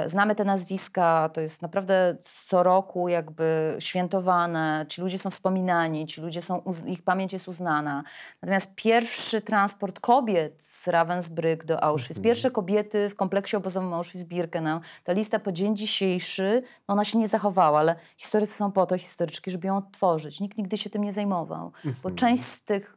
znamy 0.06 0.34
te 0.34 0.44
nazwiska, 0.44 1.30
to 1.34 1.40
jest 1.40 1.62
naprawdę 1.62 2.16
co 2.20 2.62
roku 2.62 3.08
jakby 3.08 3.76
świętowane, 3.78 4.86
ci 4.88 5.00
ludzie 5.00 5.18
są 5.18 5.30
wspominani, 5.30 6.06
ci 6.06 6.20
ludzie 6.20 6.42
są, 6.42 6.62
ich 6.86 7.02
pamięć 7.02 7.32
jest 7.32 7.48
uznana. 7.48 8.02
Natomiast 8.42 8.74
pierwszy 8.74 9.40
transport 9.40 10.00
kobiet 10.00 10.62
z 10.62 10.88
Ravensbrück 10.88 11.64
do 11.64 11.82
Auschwitz, 11.84 12.10
Mhm. 12.18 12.24
pierwsze 12.24 12.50
kobiety 12.50 13.10
w 13.10 13.14
kompleksie 13.14 13.56
obozowym 13.56 13.90
Auschwitz-Birkenau, 13.94 14.80
ta 15.04 15.12
lista 15.12 15.38
po 15.38 15.52
dzień 15.52 15.76
dzisiejszy, 15.76 16.62
no 16.88 16.92
ona 16.92 17.04
się 17.04 17.18
nie 17.18 17.28
zachowała, 17.28 17.78
ale 17.78 17.96
historycy 18.16 18.52
są 18.56 18.72
po 18.72 18.86
to, 18.86 18.98
historyczki, 18.98 19.50
żeby 19.50 19.66
ją 19.66 19.76
odtworzyć. 19.76 20.40
Nikt 20.40 20.58
nigdy 20.58 20.76
się 20.78 20.90
tym 20.90 21.04
nie 21.04 21.12
zajmował, 21.12 21.72
bo 21.84 21.88
Mhm. 21.90 22.14
część 22.14 22.42
z 22.42 22.64
tych, 22.64 22.96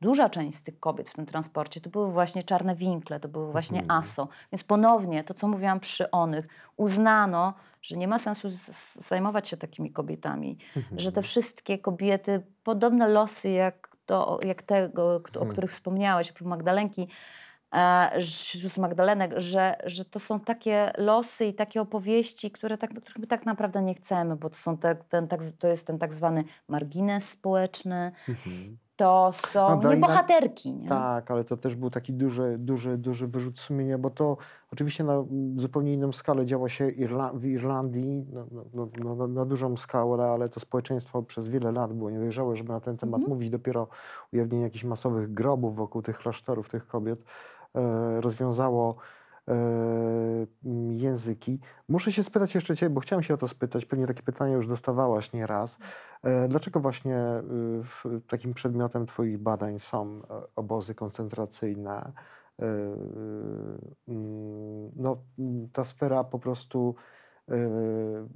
duża 0.00 0.28
część 0.28 0.58
z 0.58 0.62
tych 0.62 0.80
kobiet 0.80 1.08
w 1.10 1.14
tym 1.14 1.26
transporcie 1.26 1.80
to 1.80 1.90
były 1.90 2.12
właśnie 2.12 2.42
czarne 2.42 2.74
winkle, 2.74 3.20
to 3.20 3.28
były 3.28 3.52
właśnie 3.52 3.80
Mhm. 3.80 4.00
ASO. 4.00 4.28
Więc 4.52 4.64
ponownie, 4.64 5.24
to 5.24 5.34
co 5.34 5.48
mówiłam 5.48 5.80
przy 5.80 6.10
onych, 6.10 6.46
uznano, 6.76 7.54
że 7.82 7.96
nie 7.96 8.08
ma 8.08 8.18
sensu 8.18 8.48
zajmować 8.92 9.48
się 9.48 9.56
takimi 9.56 9.92
kobietami, 9.92 10.58
Mhm. 10.76 10.98
że 10.98 11.12
te 11.12 11.22
wszystkie 11.22 11.78
kobiety, 11.78 12.46
podobne 12.62 13.08
losy 13.08 13.50
jak, 13.50 13.96
to, 14.06 14.38
jak 14.42 14.62
tego, 14.62 15.02
o 15.14 15.16
Mhm. 15.16 15.48
których 15.52 15.70
wspomniałeś, 15.70 16.40
Magdalenki, 16.40 17.08
e, 17.74 18.10
z 18.68 18.78
Magdalenek, 18.78 19.32
że, 19.36 19.76
że 19.86 20.04
to 20.04 20.20
są 20.20 20.40
takie 20.40 20.92
losy 20.98 21.46
i 21.46 21.54
takie 21.54 21.80
opowieści, 21.80 22.50
które 22.50 22.78
tak, 22.78 22.90
których 22.90 23.18
my 23.18 23.26
tak 23.26 23.46
naprawdę 23.46 23.82
nie 23.82 23.94
chcemy, 23.94 24.36
bo 24.36 24.50
to, 24.50 24.56
są 24.56 24.76
te, 24.78 24.94
ten, 24.94 25.28
tak, 25.28 25.40
to 25.58 25.68
jest 25.68 25.86
ten 25.86 25.98
tak 25.98 26.14
zwany 26.14 26.44
margines 26.68 27.30
społeczny. 27.30 28.12
Mhm. 28.28 28.78
To 28.96 29.30
są 29.32 29.66
A, 29.66 29.76
Dalina- 29.76 29.94
niebohaterki. 29.94 30.74
Nie? 30.74 30.88
Tak, 30.88 31.30
ale 31.30 31.44
to 31.44 31.56
też 31.56 31.74
był 31.76 31.90
taki 31.90 32.12
duży, 32.12 32.56
duży, 32.58 32.98
duży 32.98 33.26
wyrzut 33.26 33.58
sumienia, 33.60 33.98
bo 33.98 34.10
to 34.10 34.36
oczywiście 34.72 35.04
na 35.04 35.24
zupełnie 35.56 35.92
inną 35.94 36.12
skalę 36.12 36.46
działo 36.46 36.68
się 36.68 36.88
Irla- 36.88 37.38
w 37.38 37.44
Irlandii, 37.44 38.26
no, 38.32 38.46
no, 38.74 39.14
na, 39.14 39.26
na 39.26 39.44
dużą 39.44 39.76
skalę, 39.76 40.24
ale 40.24 40.48
to 40.48 40.60
społeczeństwo 40.60 41.22
przez 41.22 41.48
wiele 41.48 41.72
lat 41.72 41.92
było 41.92 42.10
niedojrzałe, 42.10 42.56
żeby 42.56 42.72
na 42.72 42.80
ten 42.80 42.96
temat 42.96 43.18
Mhm. 43.20 43.30
mówić. 43.36 43.50
Dopiero 43.50 43.88
ujawnienie 44.32 44.64
jakichś 44.64 44.84
masowych 44.84 45.34
grobów 45.34 45.76
wokół 45.76 46.02
tych 46.02 46.18
klasztorów, 46.18 46.68
tych 46.68 46.86
kobiet 46.86 47.24
e, 47.74 48.20
rozwiązało 48.20 48.96
języki. 50.90 51.60
Muszę 51.88 52.12
się 52.12 52.24
spytać 52.24 52.54
jeszcze 52.54 52.76
Ciebie, 52.76 52.90
bo 52.90 53.00
chciałem 53.00 53.22
się 53.22 53.34
o 53.34 53.36
to 53.36 53.48
spytać, 53.48 53.84
pewnie 53.84 54.06
takie 54.06 54.22
pytanie 54.22 54.52
już 54.54 54.66
dostawałaś 54.68 55.32
nieraz. 55.32 55.78
E, 56.22 56.48
Dlaczego 56.48 56.80
właśnie 56.80 57.16
w- 57.82 58.20
takim 58.28 58.54
przedmiotem 58.54 59.06
Twoich 59.06 59.38
badań 59.38 59.78
są 59.78 60.22
e, 60.30 60.42
obozy 60.56 60.94
koncentracyjne? 60.94 62.12
E, 62.62 62.64
mm, 64.08 64.90
No, 64.96 65.16
mm, 65.38 65.68
ta 65.72 65.84
sfera 65.84 66.24
po 66.24 66.38
prostu 66.38 66.94
e, 66.98 67.15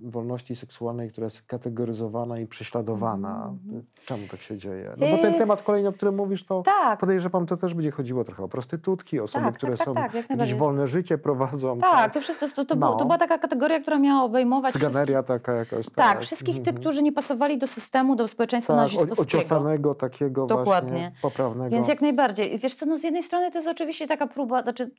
wolności 0.03 0.57
seksualnej, 0.57 1.11
która 1.11 1.25
jest 1.25 1.43
kategoryzowana 1.43 2.39
i 2.39 2.47
prześladowana. 2.47 3.49
Mhm. 3.65 3.85
Czemu 4.07 4.23
tak 4.31 4.41
się 4.41 4.57
dzieje? 4.59 4.91
No 4.97 5.07
bo 5.11 5.19
ten 5.19 5.35
E, 5.35 5.39
temat 5.39 5.63
kolejny, 5.63 5.89
o 5.89 5.93
którym 5.93 6.15
mówisz, 6.15 6.45
to 6.45 6.63
Tak, 6.63 7.01
podejrzewam, 7.01 7.47
to 7.47 7.57
też 7.57 7.75
będzie 7.75 7.91
chodziło 7.91 8.25
trochę 8.25 8.43
o 8.45 8.49
prostytutki, 8.49 9.21
osoby, 9.21 9.45
Tak, 9.45 9.55
które 9.55 9.73
tak, 9.73 9.79
tak, 9.79 9.87
są 9.87 9.95
tak, 9.95 10.15
jak 10.15 10.31
jakieś 10.31 10.55
wolne 10.55 10.89
życie 10.89 11.19
prowadzą. 11.19 11.79
tak, 11.79 12.15
to, 12.15 12.21
wszystko, 12.21 12.47
to, 12.57 12.65
to, 12.65 12.77
było, 12.77 12.91
No. 12.91 12.97
to 12.97 13.05
była 13.05 13.19
taka 13.19 13.39
kategoria, 13.39 13.81
która 13.81 13.99
miała 13.99 14.23
obejmować 14.25 14.71
wszystkich, 14.75 14.93
Cyganeria 14.93 15.23
taka 15.23 15.53
jakaś. 15.53 15.87
tak, 15.95 16.21
wszystkich 16.21 16.57
tych, 16.57 16.69
Mhm. 16.69 16.81
którzy 16.81 17.03
nie 17.03 17.13
pasowali 17.13 17.59
do 17.59 17.67
systemu, 17.67 18.17
do 18.17 18.29
społeczeństwa 18.29 18.73
tak, 18.75 18.83
nazistowskiego. 18.83 19.23
ociosanego 19.43 19.95
takiego 19.95 20.47
Dokładnie. 20.47 20.91
właśnie 20.91 21.13
poprawnego. 21.23 21.71
Więc 21.71 21.89
jak 21.89 22.01
najbardziej. 22.01 22.59
Wiesz 22.59 22.75
co, 22.75 22.87
no 22.87 22.97
z 22.97 23.03
jednej 23.05 23.23
strony 23.23 23.51
to 23.51 23.59
jest 23.59 23.69
oczywiście 23.69 24.07
taka 24.07 24.27
próba, 24.27 24.63
znaczy 24.63 24.91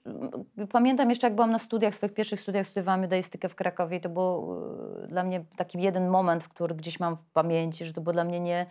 pamiętam 0.71 1.09
jeszcze 1.09 1.27
jak 1.27 1.35
byłam 1.35 1.51
na 1.51 1.59
studiach, 1.59 1.95
swoich 1.95 2.13
pierwszych 2.13 2.39
studiach 2.39 2.65
studiowałam 2.67 3.03
judaistykę 3.03 3.49
w 3.49 3.55
Krakowie 3.55 4.00
i 4.01 4.03
to 4.03 4.09
był 4.09 4.57
y, 5.03 5.07
dla 5.07 5.23
mnie 5.23 5.43
taki 5.55 5.81
jeden 5.81 6.07
moment, 6.09 6.47
który 6.47 6.75
gdzieś 6.75 6.99
mam 6.99 7.15
w 7.17 7.23
pamięci, 7.23 7.85
że 7.85 7.93
to 7.93 8.01
było 8.01 8.13
dla 8.13 8.23
mnie 8.23 8.39
nie 8.39 8.65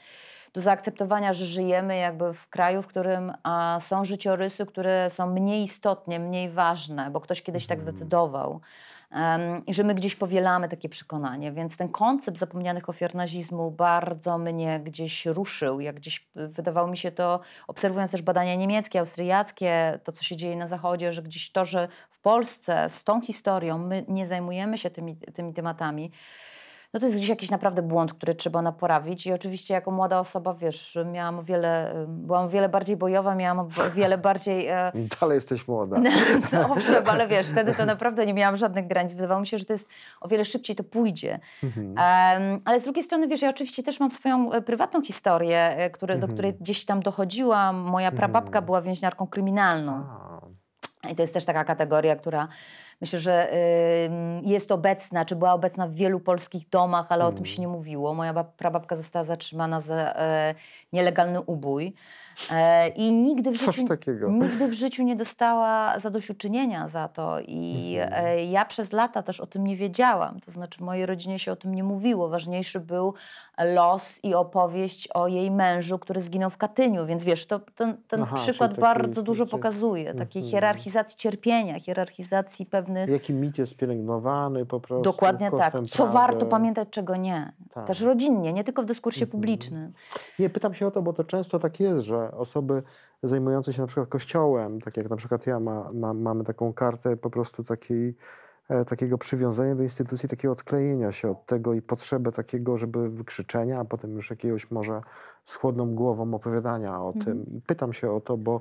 do 0.54 0.60
zaakceptowania, 0.60 1.32
że 1.32 1.46
żyjemy 1.46 1.96
jakby 1.96 2.34
w 2.34 2.48
kraju, 2.48 2.82
w 2.82 2.86
którym 2.86 3.32
a, 3.42 3.78
są 3.80 4.04
życiorysy, 4.04 4.66
które 4.66 5.10
są 5.10 5.26
mniej 5.26 5.62
istotnie, 5.62 6.20
mniej 6.20 6.50
ważne, 6.50 7.10
bo 7.10 7.20
ktoś 7.20 7.42
kiedyś 7.42 7.66
tak 7.66 7.78
Mhm. 7.78 7.96
zdecydował. 7.96 8.60
I 9.66 9.74
że 9.74 9.84
my 9.84 9.94
gdzieś 9.94 10.16
powielamy 10.16 10.68
takie 10.68 10.88
przekonanie. 10.88 11.52
Więc 11.52 11.76
ten 11.76 11.88
koncept 11.88 12.38
zapomnianych 12.38 12.88
ofiar 12.88 13.14
nazizmu 13.14 13.70
bardzo 13.70 14.38
mnie 14.38 14.80
gdzieś 14.80 15.26
ruszył. 15.26 15.80
Jak 15.80 15.96
gdzieś 15.96 16.30
y, 16.36 16.48
wydawało 16.48 16.88
mi 16.88 16.96
się 16.96 17.10
to, 17.10 17.40
obserwując 17.68 18.10
też 18.10 18.22
badania 18.22 18.54
niemieckie, 18.54 19.00
austriackie, 19.00 19.98
to 20.04 20.12
co 20.12 20.24
się 20.24 20.36
dzieje 20.36 20.56
na 20.56 20.66
Zachodzie, 20.66 21.12
że 21.12 21.22
gdzieś 21.22 21.52
to, 21.52 21.64
że 21.64 21.88
w 22.10 22.20
Polsce 22.20 22.88
z 22.88 23.04
tą 23.04 23.20
historią 23.20 23.78
my 23.78 24.04
nie 24.08 24.26
zajmujemy 24.26 24.78
się 24.78 24.90
tymi, 24.90 25.16
tymi 25.16 25.54
tematami, 25.54 26.12
no 26.94 27.00
to 27.00 27.06
jest 27.06 27.16
gdzieś 27.16 27.28
jakiś 27.28 27.50
naprawdę 27.50 27.82
błąd, 27.82 28.12
który 28.14 28.34
trzeba 28.34 28.62
naprawić. 28.62 29.26
I 29.26 29.32
oczywiście 29.32 29.74
jako 29.74 29.90
młoda 29.90 30.20
osoba, 30.20 30.54
wiesz, 30.54 30.98
miałam 31.12 31.38
o 31.38 31.42
wiele, 31.42 31.94
byłam 32.08 32.44
o 32.44 32.48
wiele 32.48 32.68
bardziej 32.68 32.96
bojowa, 32.96 33.34
miałam 33.34 33.58
o 33.58 33.68
wiele 33.94 34.18
bardziej... 34.18 34.66
e, 34.66 34.92
Dalej 35.20 35.34
jesteś 35.34 35.68
młoda. 35.68 35.96
no, 36.52 36.70
owszem, 36.72 37.08
ale 37.08 37.28
wiesz, 37.28 37.46
wtedy 37.46 37.74
to 37.74 37.86
naprawdę 37.86 38.26
nie 38.26 38.34
miałam 38.34 38.56
żadnych 38.56 38.86
granic. 38.86 39.14
Wydawało 39.14 39.40
mi 39.40 39.46
się, 39.46 39.58
że 39.58 39.64
to 39.64 39.72
jest 39.72 39.88
o 40.20 40.28
wiele 40.28 40.44
szybciej 40.44 40.76
to 40.76 40.84
pójdzie. 40.84 41.38
Mhm. 41.64 41.86
Em, 41.98 42.60
ale 42.64 42.80
z 42.80 42.84
drugiej 42.84 43.04
strony, 43.04 43.28
wiesz, 43.28 43.42
ja 43.42 43.48
oczywiście 43.48 43.82
też 43.82 44.00
mam 44.00 44.10
swoją 44.10 44.52
e, 44.52 44.62
prywatną 44.62 45.02
historię, 45.02 45.76
e, 45.76 45.90
które, 45.90 46.14
do 46.14 46.20
Mhm. 46.24 46.32
której 46.32 46.54
gdzieś 46.54 46.84
tam 46.84 47.00
dochodziłam. 47.00 47.76
Moja 47.76 48.12
prababka 48.12 48.48
Mhm. 48.48 48.64
była 48.64 48.82
więźniarką 48.82 49.26
kryminalną. 49.26 49.92
A, 49.92 51.08
I 51.10 51.14
to 51.14 51.22
jest 51.22 51.34
też 51.34 51.44
taka 51.44 51.64
kategoria, 51.64 52.16
która 52.16 52.48
myślę, 53.00 53.18
że 53.18 53.52
jest 54.42 54.72
obecna, 54.72 55.24
czy 55.24 55.36
była 55.36 55.52
obecna 55.52 55.86
w 55.88 55.94
wielu 55.94 56.20
polskich 56.20 56.68
domach, 56.68 57.12
ale 57.12 57.24
o 57.24 57.28
tym 57.28 57.36
Mm. 57.36 57.46
się 57.46 57.60
nie 57.62 57.68
mówiło. 57.68 58.14
Moja 58.14 58.34
bab- 58.34 58.52
prababka 58.56 58.96
została 58.96 59.24
zatrzymana 59.24 59.80
za 59.80 59.94
e, 59.94 60.54
nielegalny 60.92 61.40
ubój 61.40 61.94
e, 62.50 62.88
i 62.88 63.12
nigdy 63.12 63.50
w, 63.50 63.56
życiu, 63.56 63.70
nigdy 64.28 64.68
w 64.68 64.72
życiu 64.72 65.02
nie 65.02 65.16
dostała 65.16 65.98
zadośćuczynienia 65.98 66.88
za 66.88 67.08
to. 67.08 67.36
I 67.48 67.96
Mhm. 68.02 68.24
e, 68.26 68.44
ja 68.44 68.64
przez 68.64 68.92
lata 68.92 69.22
też 69.22 69.40
o 69.40 69.46
tym 69.46 69.66
nie 69.66 69.76
wiedziałam. 69.76 70.40
To 70.40 70.50
znaczy 70.50 70.78
w 70.78 70.82
mojej 70.82 71.06
rodzinie 71.06 71.38
się 71.38 71.52
o 71.52 71.56
tym 71.56 71.74
nie 71.74 71.84
mówiło. 71.84 72.28
Ważniejszy 72.28 72.80
był 72.80 73.14
los 73.58 74.20
i 74.22 74.34
opowieść 74.34 75.08
o 75.14 75.28
jej 75.28 75.50
mężu, 75.50 75.98
który 75.98 76.20
zginął 76.20 76.50
w 76.50 76.56
Katyniu. 76.56 77.06
Więc 77.06 77.24
wiesz, 77.24 77.46
to, 77.46 77.60
ten, 77.74 77.96
ten 78.08 78.22
Aha, 78.22 78.36
przykład 78.36 78.78
bardzo 78.78 79.22
dużo 79.22 79.46
pokazuje. 79.46 80.14
Takiej 80.14 80.42
Mhm. 80.42 80.50
hierarchizacji 80.52 81.16
cierpienia, 81.16 81.80
hierarchizacji 81.80 82.66
pewnych... 82.66 82.89
Jaki 83.08 83.34
mit 83.34 83.58
jest 83.58 83.76
pielęgnowany 83.76 84.66
po 84.66 84.80
prostu. 84.80 85.02
Dokładnie 85.02 85.50
tak. 85.50 85.74
Co 85.90 86.06
warto 86.06 86.46
pamiętać, 86.46 86.88
czego 86.90 87.16
nie. 87.16 87.52
Tak. 87.74 87.86
Też 87.86 88.00
rodzinnie, 88.02 88.52
nie 88.52 88.64
tylko 88.64 88.82
w 88.82 88.86
dyskursie 88.86 89.24
Mhm. 89.24 89.30
publicznym. 89.40 89.92
Nie, 90.38 90.50
pytam 90.50 90.74
się 90.74 90.86
o 90.86 90.90
to, 90.90 91.02
bo 91.02 91.12
to 91.12 91.24
często 91.24 91.58
tak 91.58 91.80
jest, 91.80 92.02
że 92.02 92.30
osoby 92.32 92.82
zajmujące 93.22 93.72
się 93.72 93.80
na 93.80 93.86
przykład 93.86 94.08
kościołem, 94.08 94.80
tak 94.80 94.96
jak 94.96 95.10
na 95.10 95.16
przykład 95.16 95.46
ja 95.46 95.60
ma, 95.60 95.92
ma, 95.92 96.14
mamy 96.14 96.44
taką 96.44 96.72
kartę 96.72 97.16
po 97.16 97.30
prostu 97.30 97.64
takiej, 97.64 98.16
e, 98.68 98.84
takiego 98.84 99.18
przywiązania 99.18 99.74
do 99.74 99.82
instytucji, 99.82 100.28
takiego 100.28 100.52
odklejenia 100.52 101.12
się 101.12 101.30
od 101.30 101.46
tego 101.46 101.74
i 101.74 101.82
potrzeby 101.82 102.32
takiego, 102.32 102.78
żeby 102.78 103.10
wykrzyczenia, 103.10 103.80
a 103.80 103.84
potem 103.84 104.14
już 104.16 104.30
jakiegoś 104.30 104.70
może 104.70 105.02
z 105.44 105.54
chłodną 105.54 105.94
głową 105.94 106.34
opowiadania 106.34 107.02
o 107.02 107.06
Mhm. 107.06 107.24
tym. 107.24 107.56
I 107.58 107.60
pytam 107.60 107.92
się 107.92 108.12
o 108.12 108.20
to, 108.20 108.36
bo, 108.36 108.60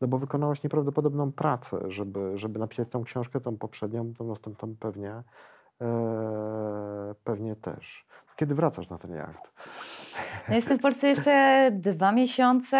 no 0.00 0.08
bo 0.08 0.18
wykonałaś 0.18 0.62
nieprawdopodobną 0.62 1.32
pracę, 1.32 1.78
żeby, 1.88 2.38
żeby 2.38 2.58
napisać 2.58 2.88
tą 2.90 3.04
książkę, 3.04 3.40
tą 3.40 3.56
poprzednią, 3.56 4.14
tą 4.14 4.26
następną 4.28 4.76
pewnie, 4.80 5.22
e, 5.80 7.14
pewnie 7.24 7.56
też. 7.56 8.06
Kiedy 8.36 8.54
wracasz 8.54 8.88
na 8.88 8.98
ten 8.98 9.10
jacht? 9.10 9.52
No 10.48 10.54
jestem 10.54 10.78
w 10.78 10.82
Polsce 10.82 11.08
jeszcze 11.08 11.68
dwa 11.72 12.12
miesiące. 12.12 12.76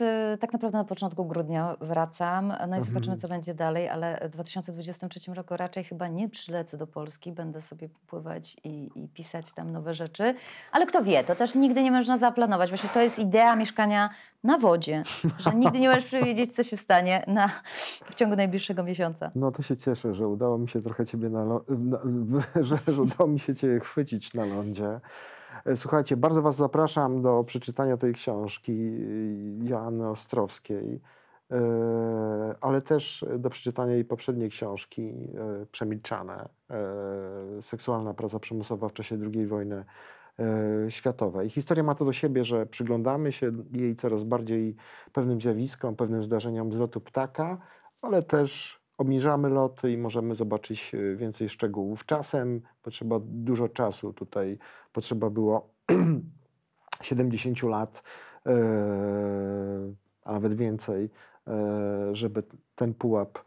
W, 0.00 0.36
tak 0.40 0.52
naprawdę 0.52 0.78
na 0.78 0.84
początku 0.84 1.24
grudnia 1.24 1.76
wracam. 1.80 2.52
No 2.68 2.78
i 2.78 2.80
zobaczymy, 2.80 3.14
Mhm. 3.14 3.18
co 3.18 3.28
będzie 3.28 3.54
dalej, 3.54 3.88
ale 3.88 4.28
w 4.28 4.28
2023 4.28 5.34
roku 5.34 5.56
raczej 5.56 5.84
chyba 5.84 6.08
nie 6.08 6.28
przylecę 6.28 6.76
do 6.76 6.86
Polski. 6.86 7.32
Będę 7.32 7.60
sobie 7.60 7.88
pływać 8.06 8.56
i, 8.64 8.90
i 8.94 9.08
pisać 9.08 9.52
tam 9.52 9.72
nowe 9.72 9.94
rzeczy. 9.94 10.34
Ale 10.72 10.86
kto 10.86 11.02
wie, 11.02 11.24
to 11.24 11.34
też 11.34 11.54
nigdy 11.54 11.82
nie 11.82 11.90
można 11.90 12.18
zaplanować. 12.18 12.68
Właśnie 12.68 12.88
to 12.88 13.00
jest 13.00 13.18
idea 13.18 13.56
mieszkania 13.56 14.08
na 14.44 14.58
wodzie, 14.58 15.02
że 15.38 15.50
nigdy 15.54 15.80
nie 15.80 15.88
możesz 15.88 16.04
przewidzieć, 16.04 16.54
co 16.54 16.62
się 16.62 16.76
stanie 16.76 17.24
na, 17.26 17.48
w 18.10 18.14
ciągu 18.14 18.36
najbliższego 18.36 18.82
miesiąca. 18.84 19.30
No 19.34 19.52
to 19.52 19.62
się 19.62 19.76
cieszę, 19.76 20.14
że 20.14 20.28
udało 20.28 20.58
mi 20.58 20.68
się 20.68 20.82
trochę 20.82 21.06
ciebie 21.06 21.28
na, 21.28 21.44
na 21.44 21.60
że, 22.60 22.78
że 22.88 23.02
udało 23.02 23.30
mi 23.30 23.40
się 23.40 23.54
cię 23.54 23.80
chwycić 23.80 24.34
na 24.34 24.44
lądzie. 24.44 25.00
E, 25.64 25.76
Słuchajcie, 25.76 26.16
bardzo 26.16 26.42
was 26.42 26.56
zapraszam 26.56 27.22
do 27.22 27.44
przeczytania 27.46 27.96
tej 27.96 28.14
książki 28.14 28.72
y, 28.72 29.58
Joanny 29.62 30.08
Ostrowskiej, 30.08 31.00
e, 31.50 32.54
ale 32.60 32.82
też 32.82 33.24
do 33.38 33.50
przeczytania 33.50 33.92
jej 33.92 34.04
poprzedniej 34.04 34.50
książki 34.50 35.02
e, 35.62 35.66
Przemilczane. 35.66 36.48
Seksualna 37.60 38.14
praca 38.14 38.38
przymusowa 38.38 38.88
w 38.88 38.92
czasie 38.92 39.18
II 39.34 39.46
wojny 39.46 39.84
światowej. 40.88 41.50
Historia 41.50 41.84
ma 41.84 41.94
to 41.94 42.04
do 42.04 42.12
siebie, 42.12 42.44
że 42.44 42.66
przyglądamy 42.66 43.32
się 43.32 43.52
jej 43.72 43.96
coraz 43.96 44.24
bardziej 44.24 44.76
pewnym 45.12 45.40
zjawiskom, 45.40 45.96
pewnym 45.96 46.22
zdarzeniom 46.22 46.72
z 46.72 46.76
lotu 46.76 47.00
ptaka, 47.00 47.58
ale 48.02 48.22
też 48.22 48.80
obniżamy 48.98 49.48
loty 49.48 49.92
i 49.92 49.98
możemy 49.98 50.34
zobaczyć 50.34 50.94
e, 50.94 51.16
więcej 51.16 51.48
szczegółów. 51.48 52.06
Czasem 52.06 52.62
potrzeba 52.82 53.20
dużo 53.22 53.68
czasu. 53.68 54.12
Tutaj 54.12 54.58
potrzeba 54.92 55.30
było 55.30 55.68
70 57.02 57.62
lat, 57.62 58.02
e, 58.46 58.52
a 60.24 60.32
nawet 60.32 60.54
więcej, 60.54 61.10
e, 61.46 62.16
żeby 62.16 62.42
ten 62.74 62.94
pułap 62.94 63.46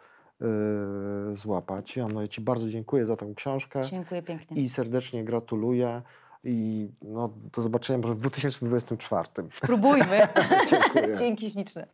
złapać. 1.34 1.98
Joanno, 1.98 2.22
ja 2.22 2.28
Ci 2.28 2.42
bardzo 2.42 2.70
dziękuję 2.70 3.06
za 3.06 3.16
tę 3.16 3.34
książkę 3.36 3.82
Dziękuję 3.82 4.24
pięknie. 4.24 4.62
i 4.62 4.70
serdecznie 4.70 5.24
gratuluję. 5.26 6.02
I 6.44 6.90
no, 7.02 7.34
do 7.54 7.62
zobaczenia 7.62 8.00
może 8.00 8.14
w 8.16 8.20
2024. 8.20 9.30
Spróbujmy. 9.50 10.28
Dzięki 11.20 11.50
śliczne. 11.50 11.88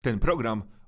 Ten 0.00 0.18
program 0.18 0.62